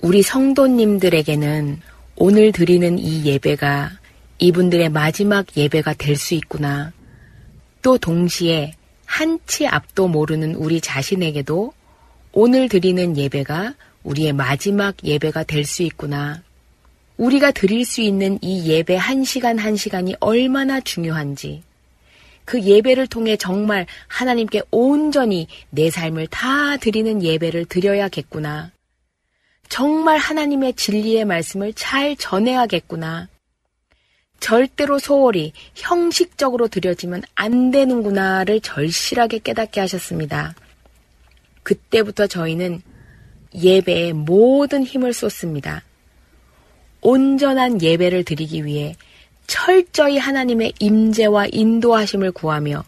우리 0.01 0.23
성도님들에게는 0.23 1.81
오늘 2.17 2.53
드리는 2.53 2.99
이 2.99 3.25
예배가 3.25 3.91
이분들의 4.39 4.89
마지막 4.89 5.47
예배가 5.57 5.95
될 5.95 6.17
수 6.17 6.35
있구나. 6.35 6.93
또 7.83 7.99
동시에 7.99 8.75
한치 9.05 9.67
앞도 9.67 10.09
모르는 10.09 10.55
우리 10.55 10.81
자신에게도 10.81 11.73
오늘 12.33 12.69
드리는 12.69 13.17
예배가 13.17 13.75
우리의 14.05 14.33
마지막 14.33 14.95
예배가 15.03 15.45
될 15.45 15.65
수 15.65 15.83
있구나. 15.83 16.43
우리가 17.17 17.51
드릴 17.51 17.85
수 17.85 18.01
있는 18.01 18.39
이 18.43 18.69
예배 18.69 18.97
한 18.97 19.25
시간 19.25 19.59
한 19.59 19.77
시간이 19.77 20.15
얼마나 20.21 20.81
중요한지, 20.81 21.63
그 22.45 22.61
예배를 22.61 23.07
통해 23.07 23.37
정말 23.37 23.87
하나님께 24.09 24.63
온전히 24.71 25.47
내 25.71 25.91
삶을 25.91 26.27
다 26.29 26.77
드리는 26.79 27.23
예배를 27.23 27.67
드려야겠구나. 27.67 28.73
정말 29.69 30.19
하나님의 30.19 30.75
진리의 30.75 31.25
말씀을 31.25 31.73
잘 31.75 32.17
전해야겠구나. 32.17 33.29
절대로 34.41 34.99
소홀히 34.99 35.53
형식적으로 35.77 36.67
드려지면 36.67 37.23
안 37.37 37.71
되는구나를 37.71 38.61
절실하게 38.61 39.39
깨닫게 39.39 39.79
하셨습니다. 39.81 40.55
그때부터 41.63 42.27
저희는 42.27 42.83
예배에 43.55 44.13
모든 44.13 44.83
힘을 44.85 45.13
쏟습니다. 45.13 45.83
온전한 47.01 47.83
예배를 47.83 48.25
드리기 48.25 48.65
위해 48.65 48.97
철저히 49.47 50.19
하나님의 50.19 50.75
임재와 50.79 51.47
인도하심을 51.53 52.33
구하며 52.33 52.85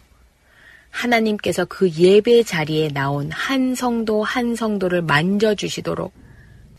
하나님께서 0.89 1.65
그 1.65 1.89
예배 1.91 2.43
자리에 2.43 2.87
나온 2.89 3.29
한 3.31 3.75
성도 3.75 4.23
한 4.23 4.55
성도를 4.55 5.01
만져주시도록 5.01 6.13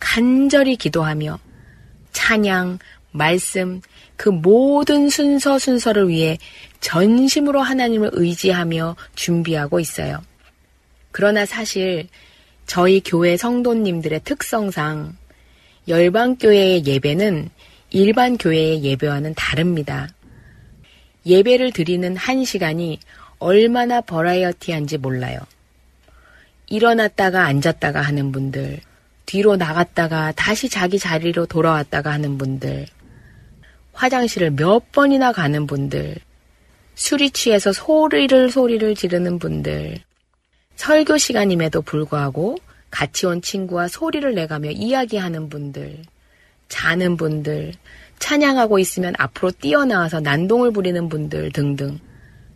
간절히 0.00 0.76
기도하며 0.76 1.38
찬양, 2.12 2.78
말씀, 3.12 3.82
그 4.16 4.30
모든 4.30 5.10
순서 5.10 5.58
순서를 5.58 6.08
위해 6.08 6.38
전심으로 6.80 7.60
하나님을 7.60 8.10
의지하며 8.12 8.96
준비하고 9.14 9.80
있어요. 9.80 10.22
그러나 11.12 11.44
사실 11.44 12.08
저희 12.66 13.00
교회 13.00 13.36
성도님들의 13.36 14.20
특성상 14.24 15.16
열방교회의 15.88 16.84
예배는 16.84 17.48
일반 17.90 18.36
교회의 18.36 18.82
예배와는 18.82 19.34
다릅니다. 19.34 20.08
예배를 21.24 21.72
드리는 21.72 22.16
한 22.16 22.44
시간이 22.44 22.98
얼마나 23.38 24.00
버라이어티한지 24.00 24.98
몰라요. 24.98 25.38
일어났다가 26.66 27.44
앉았다가 27.44 28.00
하는 28.00 28.32
분들, 28.32 28.80
뒤로 29.26 29.56
나갔다가 29.56 30.32
다시 30.32 30.68
자기 30.68 30.98
자리로 30.98 31.46
돌아왔다가 31.46 32.12
하는 32.12 32.36
분들, 32.36 32.86
화장실을 33.92 34.50
몇 34.50 34.90
번이나 34.90 35.32
가는 35.32 35.66
분들, 35.66 36.16
술이 36.96 37.30
취해서 37.30 37.72
소리를 37.72 38.50
소리를 38.50 38.94
지르는 38.96 39.38
분들, 39.38 40.00
설교 40.76 41.18
시간임에도 41.18 41.82
불구하고 41.82 42.58
같이 42.90 43.26
온 43.26 43.42
친구와 43.42 43.88
소리를 43.88 44.34
내가며 44.34 44.70
이야기하는 44.70 45.48
분들, 45.48 46.02
자는 46.68 47.16
분들, 47.16 47.74
찬양하고 48.18 48.78
있으면 48.78 49.14
앞으로 49.18 49.50
뛰어나와서 49.50 50.20
난동을 50.20 50.70
부리는 50.72 51.08
분들 51.08 51.52
등등. 51.52 51.98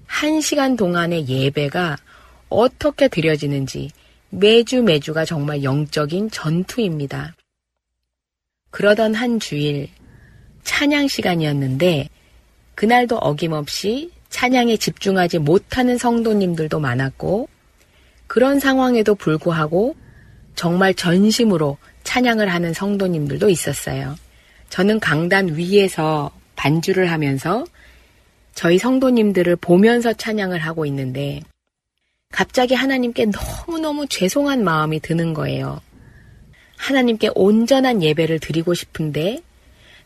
한 0.07 0.41
시간 0.41 0.77
동안의 0.77 1.29
예배가 1.29 1.97
어떻게 2.49 3.09
드려지는지 3.09 3.91
매주 4.31 4.83
매주가 4.83 5.25
정말 5.25 5.63
영적인 5.63 6.31
전투입니다. 6.31 7.35
그러던 8.71 9.15
한 9.15 9.41
주일 9.41 9.89
찬양 10.63 11.09
시간이었는데 11.09 12.09
그날도 12.75 13.19
어김없이 13.19 14.11
찬양에 14.31 14.77
집중하지 14.77 15.39
못하는 15.39 15.99
성도님들도 15.99 16.79
많았고 16.81 17.49
그런 18.31 18.61
상황에도 18.61 19.17
불구하고 19.17 19.97
정말 20.55 20.95
전심으로 20.95 21.79
찬양을 22.05 22.47
하는 22.49 22.73
성도님들도 22.73 23.51
있었어요. 23.51 24.15
저는 24.69 25.01
강단 25.01 25.57
위에서 25.57 26.31
반주를 26.55 27.11
하면서 27.11 27.65
저희 28.55 28.79
성도님들을 28.79 29.57
보면서 29.57 30.13
찬양을 30.13 30.61
하고 30.61 30.87
있는데 30.87 31.41
갑자기 32.31 32.75
하나님께 32.75 33.33
너무너무 33.67 34.07
죄송한 34.07 34.63
마음이 34.63 35.01
드는 35.01 35.35
거예요. 35.35 35.81
하나님께 36.77 37.31
온전한 37.35 38.01
예배를 38.01 38.39
드리고 38.39 38.75
싶은데 38.75 39.43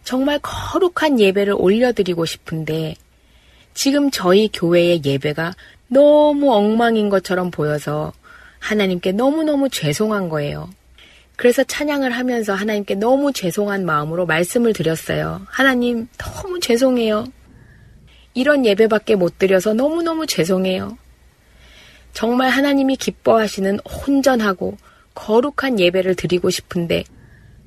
정말 0.03 0.39
거룩한 0.41 1.21
예배를 1.21 1.57
올려드리고 1.59 2.25
싶은데 2.25 2.95
지금 3.75 4.11
저희 4.11 4.49
교회의 4.51 5.03
예배가 5.05 5.55
너무 5.89 6.53
엉망인 6.53 7.09
것처럼 7.09 7.51
보여서 7.51 8.13
하나님께 8.59 9.13
너무너무 9.13 9.69
죄송한 9.69 10.29
거예요. 10.29 10.71
그래서 11.37 11.65
찬양을 11.65 12.13
하면서 12.13 12.55
하나님께 12.55 12.95
너무 12.95 13.33
죄송한 13.33 13.85
마음으로 13.85 14.25
말씀을 14.27 14.73
드렸어요. 14.73 15.43
하나님, 15.47 16.09
너무 16.17 16.61
죄송해요. 16.61 17.27
이런 18.35 18.65
예배밖에 18.65 19.17
못 19.17 19.39
드려서 19.39 19.75
너무너무 19.75 20.27
죄송해요. 20.27 20.97
정말 22.13 22.51
하나님이 22.51 22.97
기뻐하시는 22.97 23.81
혼전하고 23.81 24.77
거룩한 25.15 25.81
예배를 25.81 26.15
드리고 26.15 26.51
싶은데 26.51 27.05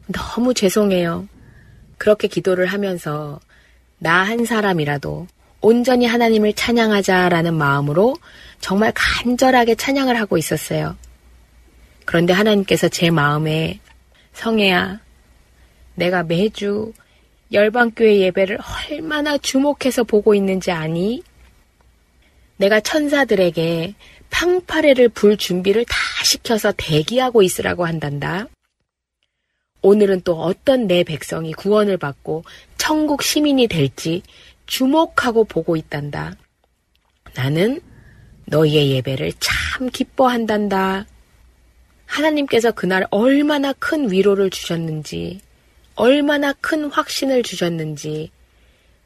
너무 0.08 0.54
죄송해요. 0.54 1.28
그렇게 1.98 2.28
기도를 2.28 2.68
하면서 2.68 3.40
나 4.00 4.24
한 4.24 4.46
사람이라도 4.46 5.28
온전히 5.62 6.06
하나님을 6.06 6.54
찬양하자라는 6.54 7.54
마음으로 7.54 8.16
정말 8.60 8.92
간절하게 8.94 9.76
찬양을 9.76 10.20
하고 10.20 10.38
있었어요. 10.38 10.96
그런데 12.06 12.34
하나님께서 12.34 12.88
제 12.88 13.10
마음에 13.10 13.80
성혜야, 14.34 15.00
내가 15.96 16.24
매주 16.24 16.94
열방교회 17.52 18.20
예배를 18.20 18.60
얼마나 18.90 19.38
주목해서 19.38 20.04
보고 20.04 20.36
있는지 20.36 20.72
아니? 20.72 21.24
내가 22.58 22.80
천사들에게 22.80 23.96
팡파레를 24.30 25.10
불 25.10 25.38
준비를 25.38 25.86
다 25.86 25.96
시켜서 26.24 26.74
대기하고 26.76 27.42
있으라고 27.42 27.86
한단다. 27.86 28.48
오늘은 29.82 30.22
또 30.24 30.42
어떤 30.42 30.88
내 30.88 31.04
백성이 31.04 31.54
구원을 31.54 31.98
받고 31.98 32.44
천국 32.78 33.22
시민이 33.22 33.68
될지 33.68 34.24
주목하고 34.68 35.46
보고 35.46 35.76
있단다. 35.76 36.36
나는 37.36 37.82
너희의 38.46 38.92
예배를 38.92 39.34
참 39.40 39.90
기뻐한단다. 39.90 41.06
하나님께서 42.06 42.72
그날 42.72 43.06
얼마나 43.10 43.74
큰 43.74 44.12
위로를 44.12 44.50
주셨는지, 44.50 45.42
얼마나 45.96 46.54
큰 46.54 46.86
확신을 46.86 47.44
주셨는지, 47.44 48.32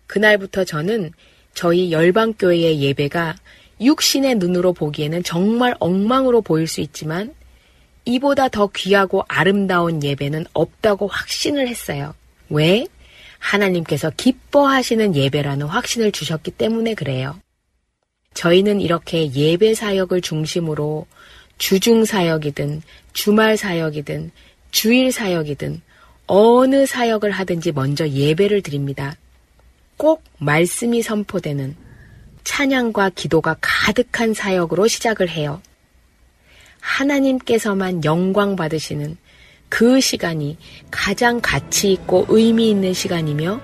그날부터 0.07 0.66
저는 0.66 1.12
저희 1.53 1.91
열방교회의 1.91 2.82
예배가 2.82 3.36
육신의 3.80 4.36
눈으로 4.36 4.74
보기에는 4.74 5.24
정말 5.24 5.76
엉망으로 5.80 6.41
보일 6.41 6.68
수 6.68 6.82
있지만, 6.82 7.34
이보다 8.05 8.49
더 8.49 8.68
귀하고 8.68 9.24
아름다운 9.28 10.03
예배는 10.03 10.45
없다고 10.53 11.07
확신을 11.07 11.68
했어요. 11.68 12.14
왜? 12.49 12.86
하나님께서 13.41 14.11
기뻐하시는 14.15 15.15
예배라는 15.15 15.65
확신을 15.65 16.11
주셨기 16.11 16.51
때문에 16.51 16.93
그래요. 16.93 17.39
저희는 18.33 18.79
이렇게 18.79 19.33
예배 19.33 19.73
사역을 19.73 20.21
중심으로 20.21 21.05
주중 21.57 22.05
사역이든 22.05 22.81
주말 23.13 23.57
사역이든 23.57 24.31
주일 24.69 25.11
사역이든 25.11 25.81
어느 26.27 26.85
사역을 26.85 27.31
하든지 27.31 27.73
먼저 27.73 28.07
예배를 28.07 28.61
드립니다. 28.61 29.17
꼭 29.97 30.23
말씀이 30.37 31.01
선포되는 31.01 31.75
찬양과 32.43 33.09
기도가 33.09 33.57
가득한 33.59 34.33
사역으로 34.33 34.87
시작을 34.87 35.29
해요. 35.29 35.61
하나님께서만 36.79 38.05
영광 38.05 38.55
받으시는 38.55 39.17
그 39.72 40.01
시간이 40.01 40.57
가장 40.91 41.39
가치 41.41 41.93
있고 41.93 42.26
의미 42.28 42.69
있는 42.69 42.93
시간이며 42.93 43.61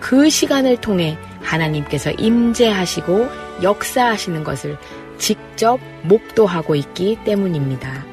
그 0.00 0.30
시간을 0.30 0.80
통해 0.80 1.18
하나님께서 1.42 2.10
임재하시고 2.12 3.28
역사하시는 3.62 4.44
것을 4.44 4.78
직접 5.18 5.78
목도하고 6.04 6.74
있기 6.74 7.18
때문입니다. 7.24 8.11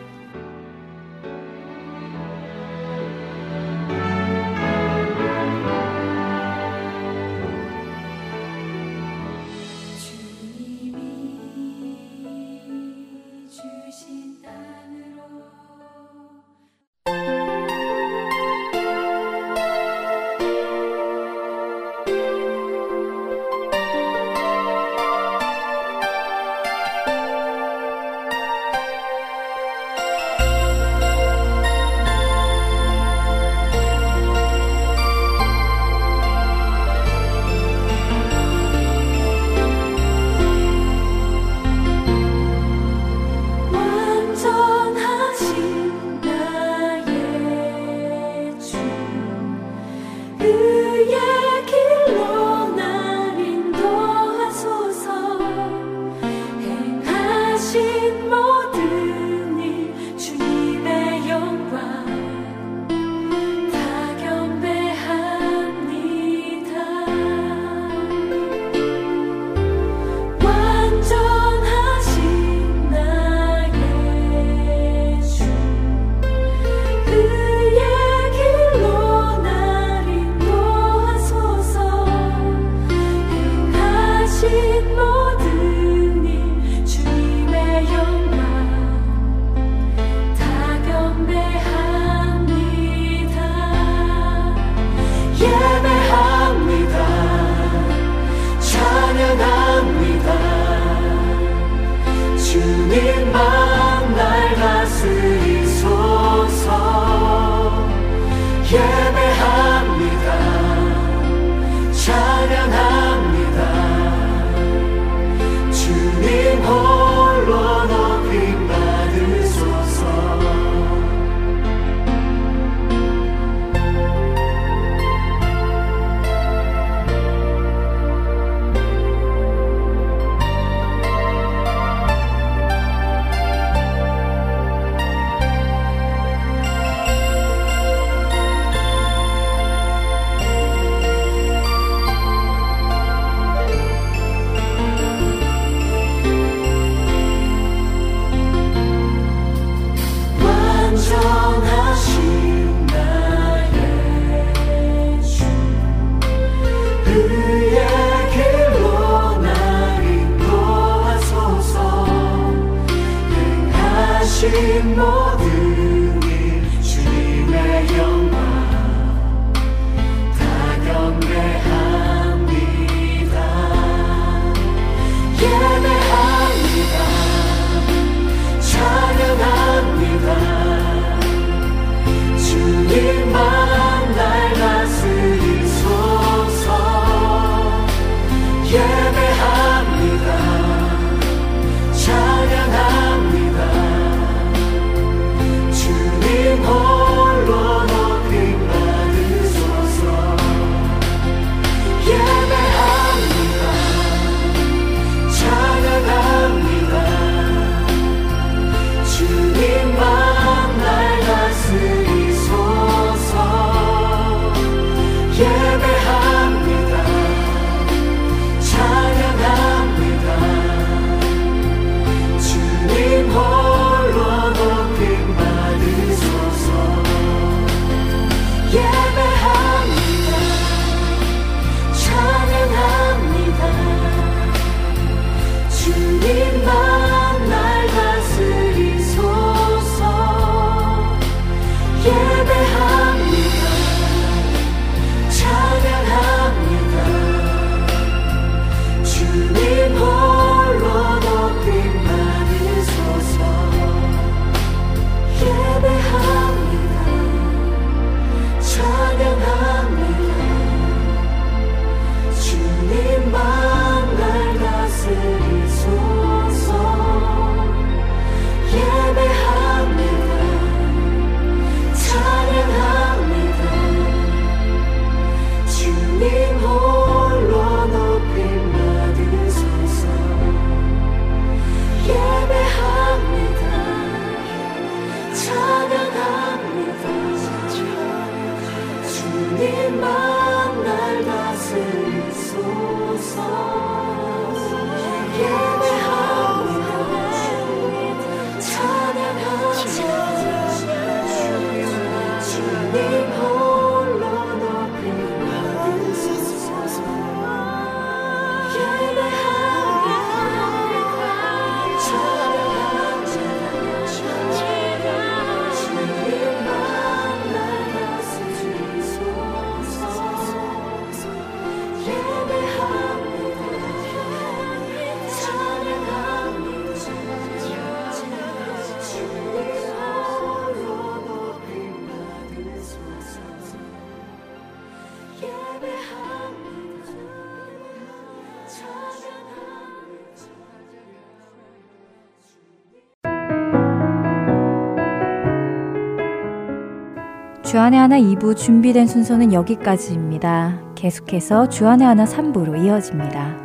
주안의 347.90 348.00
하나 348.00 348.20
2부 348.20 348.56
준비된 348.56 349.08
순서는 349.08 349.52
여기까지입니다. 349.52 350.80
계속해서 350.94 351.70
주안의 351.70 352.06
하나 352.06 352.24
3부로 352.24 352.86
이어집니다. 352.86 353.58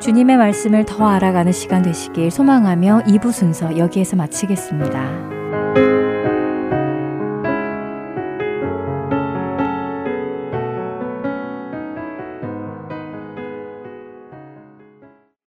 주님의 0.00 0.38
말씀을 0.38 0.84
더 0.84 1.06
알아가는 1.06 1.52
시간 1.52 1.82
되시길 1.82 2.32
소망하며 2.32 3.02
2부 3.06 3.30
순서 3.30 3.78
여기에서 3.78 4.16
마치겠습니다. 4.16 5.33